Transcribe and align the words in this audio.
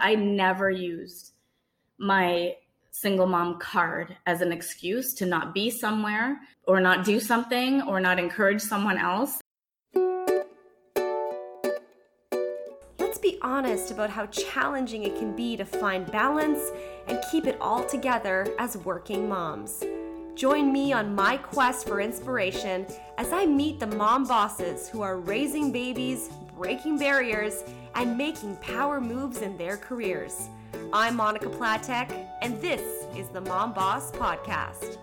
I 0.00 0.14
never 0.14 0.70
used 0.70 1.32
my 1.98 2.54
single 2.90 3.26
mom 3.26 3.58
card 3.58 4.16
as 4.26 4.40
an 4.40 4.52
excuse 4.52 5.14
to 5.14 5.26
not 5.26 5.54
be 5.54 5.70
somewhere 5.70 6.40
or 6.64 6.80
not 6.80 7.04
do 7.04 7.20
something 7.20 7.82
or 7.82 8.00
not 8.00 8.18
encourage 8.18 8.60
someone 8.60 8.98
else. 8.98 9.40
Let's 12.98 13.18
be 13.18 13.38
honest 13.42 13.90
about 13.90 14.10
how 14.10 14.26
challenging 14.26 15.04
it 15.04 15.16
can 15.16 15.34
be 15.34 15.56
to 15.56 15.64
find 15.64 16.10
balance 16.10 16.72
and 17.06 17.22
keep 17.30 17.46
it 17.46 17.56
all 17.60 17.84
together 17.84 18.46
as 18.58 18.76
working 18.78 19.28
moms. 19.28 19.82
Join 20.38 20.72
me 20.72 20.92
on 20.92 21.16
my 21.16 21.36
quest 21.36 21.88
for 21.88 22.00
inspiration 22.00 22.86
as 23.16 23.32
I 23.32 23.44
meet 23.44 23.80
the 23.80 23.88
mom 23.88 24.24
bosses 24.24 24.88
who 24.88 25.02
are 25.02 25.18
raising 25.18 25.72
babies, 25.72 26.30
breaking 26.56 26.96
barriers, 26.96 27.64
and 27.96 28.16
making 28.16 28.54
power 28.58 29.00
moves 29.00 29.42
in 29.42 29.56
their 29.56 29.76
careers. 29.76 30.48
I'm 30.92 31.16
Monica 31.16 31.46
Platek, 31.46 32.12
and 32.40 32.56
this 32.62 33.04
is 33.16 33.26
the 33.30 33.40
Mom 33.40 33.72
Boss 33.72 34.12
Podcast. 34.12 34.98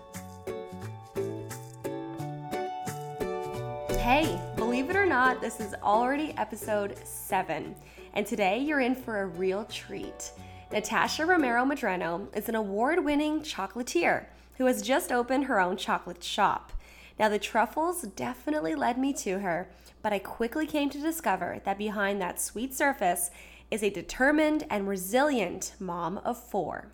Hey, 4.00 4.40
believe 4.56 4.88
it 4.88 4.96
or 4.96 5.04
not, 5.04 5.42
this 5.42 5.60
is 5.60 5.74
already 5.82 6.32
episode 6.38 6.96
seven, 7.04 7.74
and 8.14 8.26
today 8.26 8.56
you're 8.56 8.80
in 8.80 8.94
for 8.94 9.20
a 9.20 9.26
real 9.26 9.66
treat. 9.66 10.32
Natasha 10.72 11.26
Romero 11.26 11.66
Medrano 11.66 12.34
is 12.34 12.48
an 12.48 12.54
award 12.54 13.04
winning 13.04 13.40
chocolatier 13.40 14.24
who 14.58 14.66
has 14.66 14.82
just 14.82 15.12
opened 15.12 15.44
her 15.44 15.60
own 15.60 15.76
chocolate 15.76 16.22
shop. 16.22 16.72
Now, 17.18 17.28
the 17.28 17.38
truffles 17.38 18.02
definitely 18.02 18.74
led 18.74 18.98
me 18.98 19.12
to 19.14 19.38
her, 19.38 19.70
but 20.02 20.12
I 20.12 20.18
quickly 20.18 20.66
came 20.66 20.90
to 20.90 21.00
discover 21.00 21.60
that 21.64 21.78
behind 21.78 22.20
that 22.20 22.40
sweet 22.40 22.74
surface 22.74 23.30
is 23.70 23.82
a 23.82 23.90
determined 23.90 24.64
and 24.70 24.88
resilient 24.88 25.74
mom 25.78 26.18
of 26.18 26.38
four. 26.38 26.92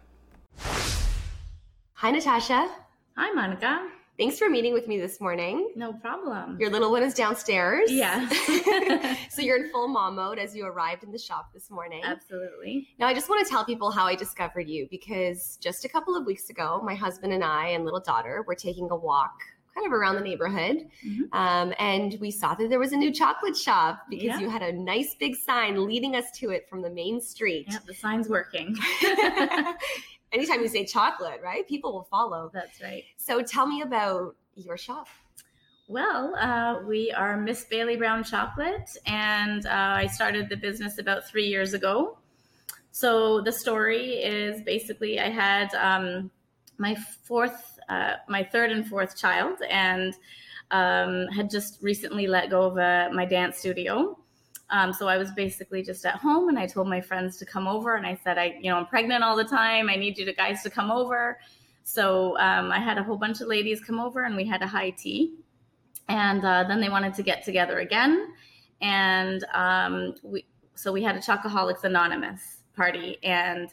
Hi, 1.94 2.10
Natasha. 2.10 2.70
Hi, 3.16 3.32
Monica. 3.32 3.88
Thanks 4.18 4.38
for 4.38 4.50
meeting 4.50 4.74
with 4.74 4.86
me 4.88 5.00
this 5.00 5.20
morning. 5.20 5.72
No 5.74 5.94
problem. 5.94 6.58
Your 6.60 6.70
little 6.70 6.90
one 6.90 7.02
is 7.02 7.14
downstairs. 7.14 7.90
Yeah. 7.90 8.28
so 9.30 9.40
you're 9.40 9.56
in 9.56 9.70
full 9.70 9.88
mom 9.88 10.16
mode 10.16 10.38
as 10.38 10.54
you 10.54 10.66
arrived 10.66 11.02
in 11.02 11.10
the 11.10 11.18
shop 11.18 11.50
this 11.54 11.70
morning. 11.70 12.02
Absolutely. 12.04 12.88
Now, 12.98 13.06
I 13.06 13.14
just 13.14 13.30
want 13.30 13.44
to 13.46 13.50
tell 13.50 13.64
people 13.64 13.90
how 13.90 14.04
I 14.04 14.14
discovered 14.14 14.68
you 14.68 14.86
because 14.90 15.56
just 15.62 15.86
a 15.86 15.88
couple 15.88 16.14
of 16.14 16.26
weeks 16.26 16.50
ago, 16.50 16.82
my 16.84 16.94
husband 16.94 17.32
and 17.32 17.42
I 17.42 17.68
and 17.68 17.84
little 17.84 18.00
daughter 18.00 18.44
were 18.46 18.54
taking 18.54 18.90
a 18.90 18.96
walk 18.96 19.32
kind 19.74 19.86
of 19.86 19.92
around 19.92 20.16
the 20.16 20.20
neighborhood. 20.20 20.88
Mm-hmm. 21.06 21.32
Um, 21.32 21.72
and 21.78 22.16
we 22.20 22.30
saw 22.30 22.54
that 22.54 22.68
there 22.68 22.78
was 22.78 22.92
a 22.92 22.96
new 22.96 23.12
chocolate 23.12 23.56
shop 23.56 24.02
because 24.10 24.26
yeah. 24.26 24.40
you 24.40 24.50
had 24.50 24.62
a 24.62 24.72
nice 24.72 25.14
big 25.14 25.36
sign 25.36 25.86
leading 25.86 26.14
us 26.16 26.30
to 26.32 26.50
it 26.50 26.68
from 26.68 26.82
the 26.82 26.90
main 26.90 27.20
street. 27.20 27.66
Yeah, 27.70 27.78
the 27.86 27.94
sign's 27.94 28.28
working. 28.28 28.76
anytime 30.32 30.60
you 30.60 30.68
say 30.68 30.84
chocolate, 30.84 31.40
right? 31.42 31.66
People 31.68 31.92
will 31.92 32.08
follow. 32.10 32.50
That's 32.52 32.82
right. 32.82 33.04
So 33.16 33.42
tell 33.42 33.66
me 33.66 33.82
about 33.82 34.36
your 34.56 34.76
shop. 34.76 35.08
Well, 35.88 36.34
uh, 36.36 36.80
we 36.86 37.10
are 37.12 37.36
Miss 37.36 37.64
Bailey 37.64 37.96
Brown 37.96 38.24
Chocolate, 38.24 38.96
and 39.04 39.66
uh, 39.66 39.70
I 39.70 40.06
started 40.06 40.48
the 40.48 40.56
business 40.56 40.98
about 40.98 41.28
three 41.28 41.46
years 41.46 41.74
ago. 41.74 42.18
So 42.92 43.40
the 43.40 43.52
story 43.52 44.14
is 44.22 44.62
basically 44.62 45.18
I 45.18 45.28
had 45.28 45.74
um, 45.74 46.30
my 46.78 46.94
fourth, 46.94 47.78
uh, 47.88 48.14
my 48.28 48.42
third 48.44 48.70
and 48.70 48.86
fourth 48.86 49.16
child, 49.16 49.58
and 49.68 50.14
um, 50.70 51.26
had 51.28 51.50
just 51.50 51.82
recently 51.82 52.26
let 52.26 52.48
go 52.48 52.62
of 52.62 52.78
uh, 52.78 53.08
my 53.12 53.26
dance 53.26 53.58
studio. 53.58 54.18
Um, 54.72 54.90
so 54.92 55.06
I 55.06 55.18
was 55.18 55.30
basically 55.32 55.82
just 55.82 56.04
at 56.06 56.16
home 56.16 56.48
and 56.48 56.58
I 56.58 56.66
told 56.66 56.88
my 56.88 57.00
friends 57.00 57.36
to 57.36 57.44
come 57.44 57.68
over 57.68 57.96
and 57.96 58.06
I 58.06 58.18
said, 58.24 58.38
I, 58.38 58.56
you 58.58 58.70
know, 58.70 58.78
I'm 58.78 58.86
pregnant 58.86 59.22
all 59.22 59.36
the 59.36 59.44
time. 59.44 59.90
I 59.90 59.96
need 59.96 60.16
you 60.16 60.24
to 60.24 60.32
guys 60.32 60.62
to 60.62 60.70
come 60.70 60.90
over. 60.90 61.38
So 61.84 62.38
um, 62.38 62.72
I 62.72 62.78
had 62.78 62.96
a 62.96 63.02
whole 63.02 63.18
bunch 63.18 63.42
of 63.42 63.48
ladies 63.48 63.82
come 63.82 64.00
over 64.00 64.24
and 64.24 64.34
we 64.34 64.46
had 64.46 64.62
a 64.62 64.66
high 64.66 64.90
tea. 64.90 65.34
And 66.08 66.42
uh, 66.42 66.64
then 66.66 66.80
they 66.80 66.88
wanted 66.88 67.12
to 67.14 67.22
get 67.22 67.44
together 67.44 67.80
again. 67.80 68.32
And 68.80 69.44
um, 69.52 70.14
we, 70.22 70.46
so 70.74 70.90
we 70.90 71.02
had 71.02 71.16
a 71.16 71.20
Chocoholics 71.20 71.84
Anonymous 71.84 72.62
party 72.74 73.18
and 73.22 73.68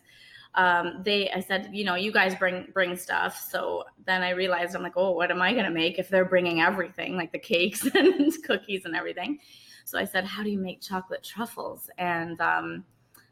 um, 0.56 1.02
they, 1.06 1.29
I 1.31 1.40
said, 1.40 1.69
you 1.72 1.85
know, 1.85 1.96
you 1.96 2.12
guys 2.12 2.35
bring, 2.35 2.68
bring 2.73 2.97
stuff. 2.97 3.40
So 3.50 3.85
then 4.06 4.22
I 4.22 4.31
realized 4.31 4.75
I'm 4.75 4.84
like, 4.84 4.97
oh, 4.97 5.12
what 5.12 5.31
am 5.31 5.41
I 5.41 5.53
going 5.53 5.63
to 5.63 5.72
make 5.72 5.97
if 5.97 6.09
they're 6.09 6.25
bringing 6.25 6.59
everything 6.59 7.16
like 7.16 7.31
the 7.31 7.40
cakes 7.40 7.85
and 7.96 8.34
cookies 8.44 8.84
and 8.84 8.97
everything? 8.97 9.40
So 9.89 9.97
I 9.97 10.05
said, 10.05 10.23
How 10.23 10.44
do 10.44 10.51
you 10.51 10.59
make 10.59 10.81
chocolate 10.81 11.23
truffles? 11.23 11.89
And 11.97 12.39
um, 12.39 12.85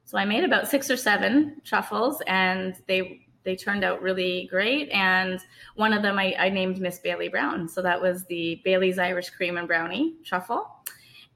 so 0.06 0.18
I 0.18 0.26
made 0.26 0.44
about 0.44 0.68
six 0.68 0.90
or 0.90 0.98
seven 0.98 1.62
truffles, 1.64 2.20
and 2.26 2.76
they 2.88 3.28
they 3.44 3.56
turned 3.56 3.84
out 3.84 4.02
really 4.02 4.48
great. 4.50 4.90
And 4.90 5.40
one 5.76 5.94
of 5.94 6.02
them 6.02 6.18
I, 6.18 6.36
I 6.38 6.50
named 6.50 6.82
Miss 6.82 7.00
Bailey 7.00 7.30
Brown. 7.30 7.70
So 7.70 7.82
that 7.84 8.02
was 8.02 8.26
the 8.26 8.60
Bailey's 8.66 8.98
Irish 8.98 9.30
Cream 9.30 9.56
and 9.56 9.68
Brownie 9.68 10.16
truffle. 10.26 10.68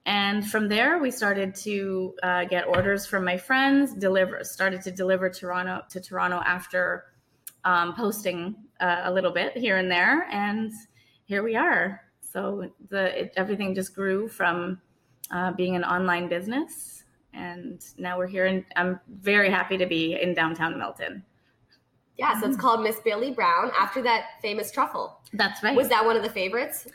And 0.07 0.49
from 0.49 0.67
there, 0.67 0.97
we 0.97 1.11
started 1.11 1.53
to 1.55 2.15
uh, 2.23 2.45
get 2.45 2.67
orders 2.67 3.05
from 3.05 3.23
my 3.23 3.37
friends. 3.37 3.93
Deliver 3.93 4.43
started 4.43 4.81
to 4.81 4.91
deliver 4.91 5.29
Toronto 5.29 5.83
to 5.91 6.01
Toronto 6.01 6.41
after 6.43 7.05
um, 7.63 7.93
posting 7.93 8.55
uh, 8.79 9.01
a 9.03 9.13
little 9.13 9.31
bit 9.31 9.55
here 9.55 9.77
and 9.77 9.91
there, 9.91 10.23
and 10.31 10.71
here 11.25 11.43
we 11.43 11.55
are. 11.55 12.01
So 12.21 12.71
the 12.89 13.21
it, 13.21 13.33
everything 13.37 13.75
just 13.75 13.93
grew 13.93 14.27
from 14.27 14.81
uh, 15.31 15.51
being 15.53 15.75
an 15.75 15.83
online 15.83 16.27
business. 16.27 17.03
And 17.33 17.81
now 17.97 18.17
we're 18.17 18.27
here, 18.27 18.45
and 18.45 18.65
I'm 18.75 18.99
very 19.09 19.49
happy 19.49 19.77
to 19.77 19.85
be 19.85 20.19
in 20.21 20.33
downtown 20.33 20.77
Milton. 20.77 21.23
Yeah, 22.17 22.39
so 22.39 22.47
it's 22.47 22.57
called 22.57 22.83
Miss 22.83 22.99
Bailey 22.99 23.31
Brown 23.31 23.71
after 23.79 24.01
that 24.03 24.25
famous 24.41 24.71
truffle. 24.71 25.19
That's 25.33 25.63
right. 25.63 25.75
Was 25.75 25.89
that 25.89 26.05
one 26.05 26.17
of 26.17 26.23
the 26.23 26.29
favorites? 26.29 26.85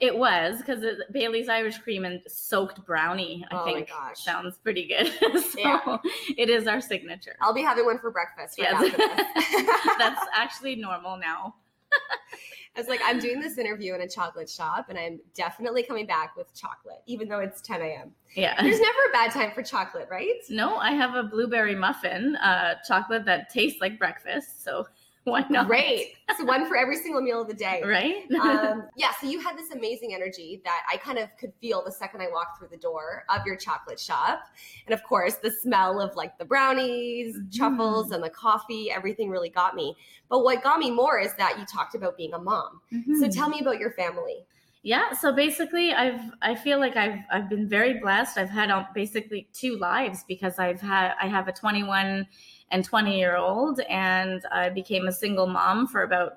It 0.00 0.16
was 0.16 0.58
because 0.58 0.84
Bailey's 1.12 1.48
Irish 1.48 1.78
cream 1.78 2.04
and 2.04 2.20
soaked 2.26 2.84
brownie. 2.84 3.44
I 3.50 3.56
oh 3.60 3.64
think 3.64 3.90
sounds 4.14 4.58
pretty 4.58 4.88
good. 4.88 5.06
so 5.42 5.58
yeah. 5.58 5.98
it 6.36 6.48
is 6.48 6.66
our 6.66 6.80
signature. 6.80 7.36
I'll 7.40 7.54
be 7.54 7.62
having 7.62 7.84
one 7.84 7.98
for 7.98 8.10
breakfast. 8.10 8.58
Right 8.58 8.92
yes. 8.98 9.94
That's 9.98 10.20
actually 10.34 10.76
normal 10.76 11.16
now. 11.18 11.54
I 12.74 12.80
was 12.80 12.88
like, 12.88 13.00
I'm 13.04 13.18
doing 13.18 13.38
this 13.38 13.58
interview 13.58 13.94
in 13.94 14.00
a 14.00 14.08
chocolate 14.08 14.48
shop 14.48 14.86
and 14.88 14.98
I'm 14.98 15.20
definitely 15.34 15.82
coming 15.82 16.06
back 16.06 16.36
with 16.36 16.54
chocolate, 16.54 17.02
even 17.06 17.28
though 17.28 17.40
it's 17.40 17.60
10 17.60 17.82
a.m. 17.82 18.12
Yeah. 18.34 18.60
There's 18.62 18.80
never 18.80 18.98
a 19.10 19.12
bad 19.12 19.30
time 19.30 19.50
for 19.54 19.62
chocolate, 19.62 20.08
right? 20.10 20.40
No, 20.48 20.76
I 20.76 20.92
have 20.92 21.14
a 21.14 21.22
blueberry 21.22 21.74
muffin, 21.74 22.36
uh, 22.36 22.76
chocolate 22.88 23.26
that 23.26 23.50
tastes 23.50 23.82
like 23.82 23.98
breakfast. 23.98 24.64
So 24.64 24.86
Why 25.24 25.44
not? 25.48 25.68
Great. 25.68 26.14
So 26.36 26.44
one 26.44 26.66
for 26.66 26.76
every 26.76 26.96
single 26.96 27.20
meal 27.20 27.42
of 27.42 27.48
the 27.48 27.54
day. 27.54 27.80
Right? 27.84 28.30
um, 28.40 28.88
yeah. 28.96 29.12
So 29.20 29.28
you 29.28 29.38
had 29.40 29.56
this 29.56 29.70
amazing 29.70 30.14
energy 30.14 30.60
that 30.64 30.82
I 30.92 30.96
kind 30.96 31.18
of 31.18 31.28
could 31.38 31.52
feel 31.60 31.82
the 31.84 31.92
second 31.92 32.22
I 32.22 32.28
walked 32.28 32.58
through 32.58 32.68
the 32.68 32.76
door 32.76 33.24
of 33.28 33.46
your 33.46 33.54
chocolate 33.54 34.00
shop. 34.00 34.42
And 34.86 34.94
of 34.94 35.04
course, 35.04 35.36
the 35.36 35.50
smell 35.50 36.00
of 36.00 36.16
like 36.16 36.36
the 36.38 36.44
brownies, 36.44 37.36
mm-hmm. 37.36 37.56
truffles, 37.56 38.10
and 38.10 38.22
the 38.22 38.30
coffee, 38.30 38.90
everything 38.90 39.30
really 39.30 39.50
got 39.50 39.76
me. 39.76 39.94
But 40.28 40.42
what 40.42 40.62
got 40.62 40.80
me 40.80 40.90
more 40.90 41.20
is 41.20 41.34
that 41.34 41.58
you 41.58 41.66
talked 41.66 41.94
about 41.94 42.16
being 42.16 42.34
a 42.34 42.38
mom. 42.38 42.80
Mm-hmm. 42.92 43.20
So 43.20 43.28
tell 43.28 43.48
me 43.48 43.60
about 43.60 43.78
your 43.78 43.92
family. 43.92 44.44
Yeah, 44.84 45.12
so 45.12 45.32
basically 45.32 45.92
I've 45.92 46.20
I 46.42 46.56
feel 46.56 46.80
like 46.80 46.96
I've 46.96 47.20
I've 47.30 47.48
been 47.48 47.68
very 47.68 48.00
blessed. 48.00 48.36
I've 48.36 48.50
had 48.50 48.68
um, 48.68 48.86
basically 48.94 49.48
two 49.52 49.76
lives 49.76 50.24
because 50.26 50.58
I've 50.58 50.80
had 50.80 51.14
I 51.20 51.28
have 51.28 51.46
a 51.46 51.52
21 51.52 52.26
and 52.72 52.84
20 52.84 53.16
year 53.16 53.36
old. 53.36 53.80
And 53.88 54.44
I 54.50 54.70
became 54.70 55.06
a 55.06 55.12
single 55.12 55.46
mom 55.46 55.86
for 55.86 56.02
about, 56.02 56.32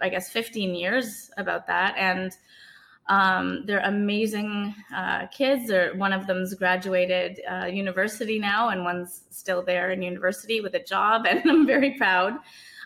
I 0.00 0.08
guess, 0.08 0.30
15 0.30 0.74
years 0.74 1.30
about 1.36 1.66
that. 1.66 1.94
And 1.96 2.32
um, 3.08 3.64
they're 3.64 3.80
amazing 3.80 4.74
uh, 4.94 5.26
kids. 5.28 5.68
They're, 5.68 5.96
one 5.96 6.12
of 6.12 6.26
them's 6.26 6.54
graduated 6.54 7.40
uh, 7.50 7.64
university 7.64 8.38
now, 8.38 8.68
and 8.68 8.84
one's 8.84 9.24
still 9.30 9.62
there 9.64 9.90
in 9.90 10.02
university 10.02 10.60
with 10.60 10.74
a 10.74 10.82
job. 10.82 11.26
And 11.28 11.42
I'm 11.50 11.66
very 11.66 11.96
proud 11.96 12.34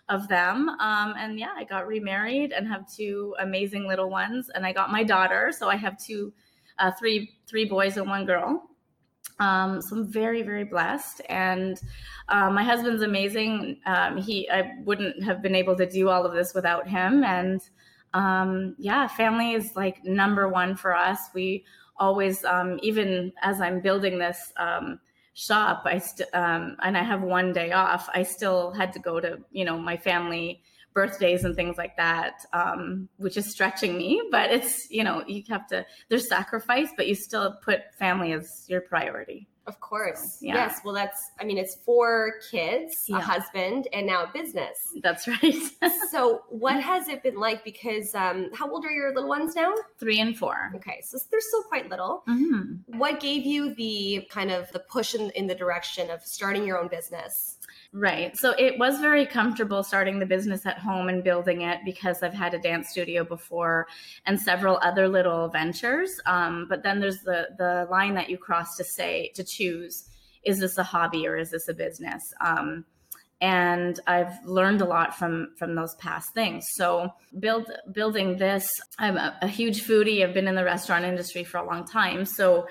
of 0.09 0.29
them. 0.29 0.69
Um, 0.69 1.15
and 1.19 1.39
yeah, 1.39 1.53
I 1.57 1.65
got 1.65 1.87
remarried 1.89 2.53
and 2.53 2.69
have 2.69 2.89
two 2.89 3.35
amazing 3.41 3.89
little 3.89 4.11
ones. 4.11 4.49
And 4.55 4.65
I 4.65 4.73
got 4.73 4.93
my 4.93 5.03
daughter, 5.03 5.53
so 5.57 5.69
I 5.69 5.77
have 5.77 5.99
two, 5.99 6.33
uh, 6.79 6.93
three, 6.99 7.33
three 7.49 7.65
boys 7.65 7.97
and 7.97 8.09
one 8.09 8.25
girl. 8.25 8.63
Um, 9.43 9.83
so 9.83 9.97
I'm 9.97 10.07
very, 10.07 10.43
very 10.43 10.65
blessed. 10.65 11.21
And 11.29 11.81
uh, 12.29 12.49
my 12.51 12.63
husband's 12.63 13.03
amazing. 13.03 13.81
Um, 13.87 14.17
he, 14.17 14.49
I 14.49 14.75
wouldn't 14.85 15.23
have 15.25 15.43
been 15.43 15.57
able 15.57 15.77
to 15.77 15.87
do 15.87 16.09
all 16.09 16.25
of 16.25 16.33
this 16.33 16.55
without 16.55 16.87
him. 16.87 17.25
And 17.25 17.61
um, 18.15 18.77
yeah, 18.79 19.09
family 19.09 19.53
is 19.53 19.75
like 19.75 20.05
number 20.05 20.49
one 20.49 20.77
for 20.77 20.95
us. 20.95 21.19
We 21.35 21.65
always, 21.97 22.45
um, 22.45 22.79
even 22.83 23.33
as 23.43 23.61
I'm 23.61 23.81
building 23.81 24.19
this 24.19 24.53
um, 24.59 25.01
shop, 25.35 25.83
I 25.87 25.99
st- 25.99 26.33
um, 26.35 26.77
and 26.83 26.97
I 26.97 27.03
have 27.03 27.23
one 27.23 27.53
day 27.53 27.73
off. 27.73 28.09
I 28.15 28.23
still 28.23 28.71
had 28.73 28.93
to 28.93 29.01
go 29.01 29.19
to 29.19 29.39
you 29.51 29.65
know 29.65 29.79
my 29.79 29.97
family 29.97 30.63
birthdays 30.95 31.45
and 31.45 31.55
things 31.57 31.77
like 31.79 31.97
that, 31.97 32.45
um, 32.53 33.09
which 33.17 33.37
is 33.37 33.51
stretching 33.51 33.97
me. 33.97 34.23
But 34.31 34.51
it's, 34.51 34.91
you 34.91 35.05
know, 35.05 35.25
you 35.27 35.43
have 35.49 35.67
to, 35.69 35.87
there's 36.09 36.29
sacrifice, 36.29 36.89
but 36.97 37.07
you 37.07 37.15
still 37.15 37.57
put 37.65 37.81
family 37.99 38.33
as 38.33 38.65
your 38.69 38.81
priority. 38.81 39.49
Of 39.65 39.79
course. 39.79 40.19
So, 40.41 40.47
yeah. 40.47 40.55
Yes. 40.57 40.81
Well, 40.85 40.93
that's, 40.93 41.17
I 41.41 41.45
mean, 41.45 41.57
it's 41.57 41.77
four 41.85 42.33
kids, 42.51 42.93
Yeah. 43.07 43.19
a 43.19 43.21
husband, 43.21 43.87
and 43.93 44.09
now 44.09 44.25
a 44.25 44.31
business. 44.35 44.77
That's 45.05 45.29
right. 45.29 45.55
so, 46.11 46.43
what 46.49 46.83
has 46.83 47.07
it 47.09 47.23
been 47.23 47.37
like? 47.37 47.63
Because 47.65 48.13
um, 48.17 48.49
how 48.53 48.69
old 48.69 48.85
are 48.85 48.91
your 48.91 49.15
little 49.15 49.29
ones 49.29 49.55
now? 49.55 49.73
Three 50.01 50.19
and 50.19 50.37
four. 50.37 50.73
Okay, 50.75 51.01
so 51.05 51.17
they're 51.31 51.39
still 51.41 51.63
quite 51.63 51.89
little. 51.89 52.25
Mhm. 52.29 52.81
What 52.87 53.21
gave 53.21 53.47
you 53.47 53.73
the 53.77 54.27
kind 54.31 54.51
of 54.51 54.69
the 54.73 54.81
push 54.81 55.15
in, 55.15 55.31
in 55.31 55.47
the 55.47 55.55
direction 55.55 56.11
of 56.11 56.23
starting 56.25 56.67
your 56.67 56.77
own 56.77 56.89
business? 56.89 57.59
Right. 57.95 58.35
So 58.39 58.55
it 58.59 58.79
was 58.79 59.01
very 59.01 59.27
comfortable 59.27 59.83
starting 59.83 60.19
the 60.19 60.25
business 60.25 60.65
at 60.65 60.79
home 60.79 61.11
and 61.11 61.23
building 61.23 61.61
it 61.61 61.81
because 61.85 62.23
I've 62.23 62.33
had 62.33 62.55
a 62.55 62.59
dance 62.59 62.89
studio 62.89 63.23
before 63.23 63.87
and 64.25 64.41
several 64.41 64.79
other 64.81 65.09
little 65.09 65.49
ventures. 65.49 66.11
Um, 66.25 66.67
but 66.71 66.83
then 66.83 67.01
there's 67.01 67.21
the 67.21 67.49
the 67.59 67.87
line 67.91 68.15
that 68.15 68.31
you 68.31 68.39
cross 68.39 68.77
to 68.79 68.85
say 68.85 69.31
to 69.35 69.45
choose: 69.45 70.09
is 70.43 70.59
this 70.59 70.79
a 70.79 70.83
hobby 70.83 71.27
or 71.27 71.37
is 71.37 71.51
this 71.51 71.69
a 71.69 71.75
business? 71.75 72.23
Um, 72.41 72.87
and 73.43 74.01
I've 74.07 74.43
learned 74.47 74.81
a 74.81 74.87
lot 74.87 75.19
from 75.19 75.49
from 75.59 75.75
those 75.75 75.95
past 75.97 76.33
things. 76.33 76.65
So 76.71 77.13
build 77.41 77.71
building 77.93 78.39
this. 78.39 78.67
I'm 78.99 79.19
a, 79.19 79.37
a 79.43 79.49
huge 79.49 79.83
foodie. 79.83 80.27
I've 80.27 80.33
been 80.33 80.49
in 80.49 80.55
the 80.55 80.65
restaurant 80.65 81.05
industry 81.05 81.45
for 81.45 81.59
a 81.59 81.67
long 81.67 81.85
time. 81.85 82.25
So 82.25 82.67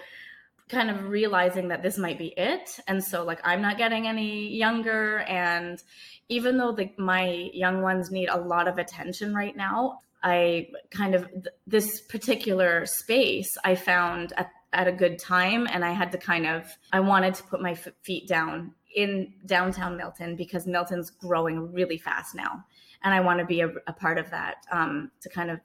kind 0.71 0.89
of 0.89 1.09
realizing 1.09 1.67
that 1.67 1.83
this 1.83 1.97
might 1.97 2.17
be 2.17 2.33
it. 2.37 2.79
And 2.87 3.03
so 3.03 3.23
like 3.23 3.41
i'm 3.43 3.61
not 3.61 3.77
getting 3.77 4.07
any 4.07 4.47
younger. 4.55 5.19
And 5.19 5.81
even 6.29 6.57
though 6.57 6.71
the, 6.71 6.89
my 6.97 7.49
young 7.53 7.81
ones 7.81 8.09
need 8.09 8.29
a 8.29 8.37
lot 8.37 8.67
of 8.67 8.77
attention 8.77 9.35
right 9.35 9.55
now 9.55 9.99
i 10.23 10.67
kind 10.91 11.15
of 11.15 11.27
th- 11.31 11.47
this 11.65 12.01
particular 12.01 12.85
space 12.85 13.49
i 13.65 13.73
found 13.73 14.33
at, 14.37 14.51
at 14.71 14.87
a 14.87 14.91
good 14.91 15.19
time. 15.19 15.67
And 15.69 15.83
i 15.83 15.91
had 15.91 16.11
to 16.13 16.17
kind 16.17 16.47
of 16.47 16.65
i 16.93 16.99
wanted 16.99 17.33
to 17.35 17.43
put 17.43 17.61
my 17.61 17.71
f- 17.71 17.87
feet 18.03 18.27
down 18.27 18.73
in 18.95 19.33
downtown 19.45 19.97
milton 19.97 20.35
because 20.35 20.67
milton's 20.67 21.09
growing 21.09 21.73
really 21.73 21.97
fast 21.97 22.33
now. 22.33 22.63
And 23.03 23.13
i 23.13 23.19
want 23.19 23.39
to 23.39 23.45
be 23.45 23.61
a, 23.61 23.69
a 23.87 23.93
part 23.93 24.17
of 24.17 24.29
that 24.29 24.55
um, 24.71 25.11
to 25.21 25.29
kind 25.29 25.51
of 25.51 25.59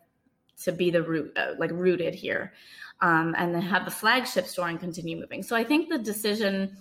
to 0.64 0.72
be 0.72 0.90
the 0.90 1.02
root 1.02 1.32
uh, 1.36 1.52
like 1.58 1.70
rooted 1.72 2.14
here 2.14 2.52
um, 3.00 3.34
and 3.38 3.54
then 3.54 3.62
have 3.62 3.84
the 3.84 3.90
flagship 3.90 4.46
store 4.46 4.68
and 4.68 4.80
continue 4.80 5.16
moving. 5.16 5.42
So 5.42 5.54
I 5.56 5.64
think 5.64 5.88
the 5.88 5.98
decision 5.98 6.76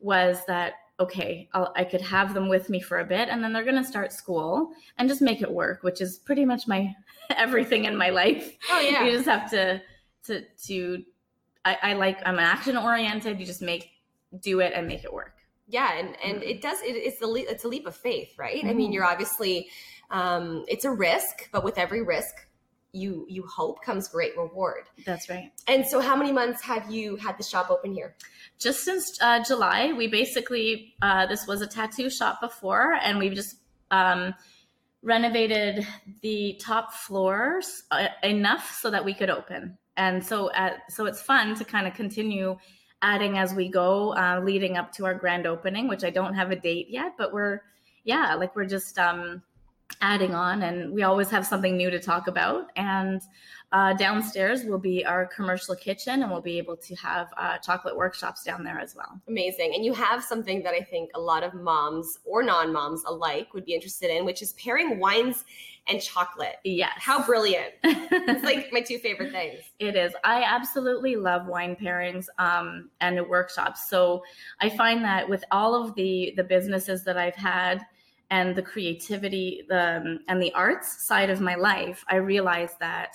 was 0.00 0.44
that 0.46 0.74
okay, 0.98 1.48
I'll, 1.54 1.72
I 1.76 1.84
could 1.84 2.02
have 2.02 2.34
them 2.34 2.50
with 2.50 2.68
me 2.68 2.78
for 2.78 2.98
a 2.98 3.04
bit, 3.06 3.30
and 3.30 3.42
then 3.42 3.54
they're 3.54 3.64
going 3.64 3.82
to 3.82 3.84
start 3.84 4.12
school 4.12 4.72
and 4.98 5.08
just 5.08 5.22
make 5.22 5.40
it 5.40 5.50
work, 5.50 5.82
which 5.82 6.02
is 6.02 6.18
pretty 6.18 6.44
much 6.44 6.68
my 6.68 6.94
everything 7.36 7.86
in 7.86 7.96
my 7.96 8.10
life. 8.10 8.54
Oh, 8.70 8.80
yeah. 8.80 9.04
you 9.04 9.12
just 9.12 9.24
have 9.26 9.50
to 9.50 9.80
to 10.24 10.42
to. 10.66 11.02
I, 11.64 11.78
I 11.82 11.92
like 11.94 12.18
I'm 12.26 12.38
action 12.38 12.76
oriented. 12.76 13.40
You 13.40 13.46
just 13.46 13.62
make 13.62 13.90
do 14.40 14.60
it 14.60 14.72
and 14.74 14.86
make 14.86 15.04
it 15.04 15.12
work. 15.12 15.34
Yeah, 15.68 15.92
and 15.98 16.16
and 16.22 16.42
it 16.42 16.60
does. 16.60 16.80
It, 16.82 16.96
it's 16.96 17.22
a 17.22 17.26
leap, 17.26 17.46
it's 17.48 17.64
a 17.64 17.68
leap 17.68 17.86
of 17.86 17.96
faith, 17.96 18.34
right? 18.38 18.62
I 18.64 18.72
mean, 18.74 18.90
Mhm. 18.90 18.94
you're 18.94 19.04
obviously 19.06 19.68
um, 20.10 20.64
it's 20.68 20.84
a 20.84 20.90
risk, 20.90 21.48
but 21.52 21.64
with 21.64 21.78
every 21.78 22.02
risk, 22.02 22.34
you 22.92 23.26
you 23.28 23.46
hope 23.46 23.84
comes 23.84 24.08
great 24.08 24.36
reward. 24.36 24.84
That's 25.06 25.28
right. 25.28 25.50
And 25.66 25.86
so, 25.86 26.00
how 26.00 26.16
many 26.16 26.32
months 26.32 26.62
have 26.62 26.90
you 26.90 27.16
had 27.16 27.38
the 27.38 27.44
shop 27.44 27.70
open 27.70 27.92
here? 27.92 28.14
just 28.60 28.84
since 28.84 29.18
uh, 29.22 29.42
July, 29.42 29.92
we 29.96 30.06
basically 30.06 30.94
uh, 31.02 31.26
this 31.26 31.46
was 31.46 31.62
a 31.62 31.66
tattoo 31.66 32.10
shop 32.10 32.40
before, 32.40 32.92
and 32.92 33.18
we've 33.18 33.32
just 33.32 33.56
um, 33.90 34.34
renovated 35.02 35.86
the 36.20 36.60
top 36.60 36.92
floors 36.92 37.82
uh, 37.90 38.08
enough 38.22 38.78
so 38.80 38.90
that 38.90 39.04
we 39.04 39.14
could 39.14 39.30
open. 39.30 39.78
And 39.96 40.24
so, 40.24 40.52
at, 40.52 40.90
so 40.90 41.06
it's 41.06 41.20
fun 41.20 41.56
to 41.56 41.64
kind 41.64 41.86
of 41.86 41.94
continue 41.94 42.58
adding 43.02 43.38
as 43.38 43.54
we 43.54 43.68
go, 43.68 44.14
uh, 44.14 44.40
leading 44.44 44.76
up 44.76 44.92
to 44.92 45.06
our 45.06 45.14
grand 45.14 45.46
opening, 45.46 45.88
which 45.88 46.04
I 46.04 46.10
don't 46.10 46.34
have 46.34 46.50
a 46.50 46.56
date 46.56 46.88
yet, 46.90 47.14
but 47.16 47.32
we're 47.32 47.62
yeah, 48.04 48.34
like 48.34 48.54
we're 48.54 48.66
just 48.66 48.98
um, 48.98 49.42
adding 50.00 50.34
on, 50.34 50.62
and 50.62 50.92
we 50.92 51.02
always 51.02 51.30
have 51.30 51.46
something 51.46 51.76
new 51.76 51.90
to 51.90 51.98
talk 51.98 52.26
about. 52.26 52.70
And 52.76 53.20
uh, 53.72 53.92
downstairs 53.94 54.64
will 54.64 54.78
be 54.78 55.04
our 55.04 55.26
commercial 55.26 55.76
kitchen, 55.76 56.22
and 56.22 56.30
we'll 56.30 56.40
be 56.40 56.58
able 56.58 56.76
to 56.76 56.94
have 56.96 57.28
uh, 57.36 57.58
chocolate 57.58 57.96
workshops 57.96 58.42
down 58.42 58.64
there 58.64 58.80
as 58.80 58.96
well. 58.96 59.20
Amazing. 59.28 59.74
And 59.74 59.84
you 59.84 59.92
have 59.94 60.24
something 60.24 60.62
that 60.64 60.74
I 60.74 60.80
think 60.80 61.10
a 61.14 61.20
lot 61.20 61.44
of 61.44 61.54
moms 61.54 62.18
or 62.24 62.42
non 62.42 62.72
moms 62.72 63.04
alike 63.06 63.54
would 63.54 63.64
be 63.64 63.74
interested 63.74 64.10
in, 64.10 64.24
which 64.24 64.42
is 64.42 64.54
pairing 64.54 64.98
wines 64.98 65.44
and 65.88 66.00
chocolate. 66.00 66.56
Yes. 66.64 66.92
How 66.96 67.24
brilliant! 67.24 67.74
It's 68.12 68.44
like 68.44 68.72
my 68.72 68.80
two 68.80 68.98
favorite 68.98 69.32
things. 69.32 69.60
It 69.78 69.96
is. 69.96 70.12
I 70.24 70.42
absolutely 70.42 71.16
love 71.16 71.46
wine 71.46 71.76
pairings 71.76 72.26
um, 72.38 72.90
and 73.00 73.20
workshops. 73.28 73.88
So 73.88 74.22
I 74.60 74.68
find 74.68 75.04
that 75.04 75.28
with 75.28 75.44
all 75.50 75.74
of 75.74 75.94
the 75.94 76.32
the 76.36 76.44
businesses 76.44 77.04
that 77.04 77.16
I've 77.16 77.34
had 77.34 77.80
and 78.30 78.54
the 78.54 78.62
creativity 78.62 79.64
the, 79.68 79.96
um, 79.96 80.20
and 80.28 80.40
the 80.40 80.52
arts 80.54 81.04
side 81.04 81.30
of 81.30 81.40
my 81.40 81.56
life, 81.56 82.04
I 82.08 82.16
realized 82.16 82.78
that 82.80 83.14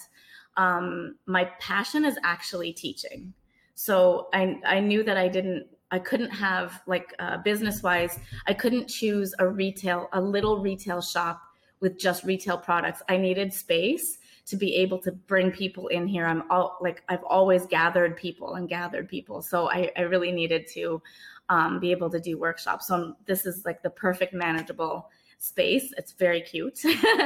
um, 0.58 1.16
my 1.26 1.46
passion 1.60 2.06
is 2.06 2.18
actually 2.24 2.74
teaching. 2.74 3.34
So 3.76 4.30
I 4.34 4.60
I 4.66 4.80
knew 4.80 5.04
that 5.04 5.18
I 5.18 5.28
didn't. 5.28 5.68
I 5.92 6.00
couldn't 6.00 6.32
have 6.32 6.82
like 6.88 7.14
uh, 7.20 7.38
business 7.38 7.84
wise. 7.84 8.20
I 8.48 8.54
couldn't 8.54 8.88
choose 8.88 9.34
a 9.40 9.48
retail, 9.48 10.10
a 10.14 10.20
little 10.22 10.60
retail 10.60 11.02
shop 11.02 11.42
with 11.80 11.98
just 11.98 12.24
retail 12.24 12.58
products. 12.58 13.02
I 13.08 13.18
needed 13.18 13.54
space 13.54 14.18
to 14.48 14.56
be 14.56 14.76
able 14.76 15.00
to 15.00 15.12
bring 15.12 15.52
people 15.52 15.88
in 15.88 16.08
here. 16.08 16.26
I'm 16.26 16.44
all 16.50 16.78
like 16.82 17.04
I've 17.10 17.24
always 17.24 17.66
gathered 17.66 18.16
people 18.16 18.56
and 18.56 18.70
gathered 18.70 19.10
people, 19.10 19.42
so 19.42 19.70
I, 19.70 19.92
I 19.98 20.02
really 20.02 20.32
needed 20.32 20.68
to 20.74 21.02
um, 21.50 21.80
be 21.80 21.92
able 21.92 22.10
to 22.10 22.20
do 22.20 22.38
workshops. 22.38 22.88
So 22.88 23.16
this 23.26 23.46
is 23.46 23.66
like 23.66 23.84
the 23.84 23.90
perfect 23.90 24.34
manageable 24.34 25.10
space. 25.38 25.94
It's 25.98 26.14
very 26.14 26.42
cute, 26.42 26.80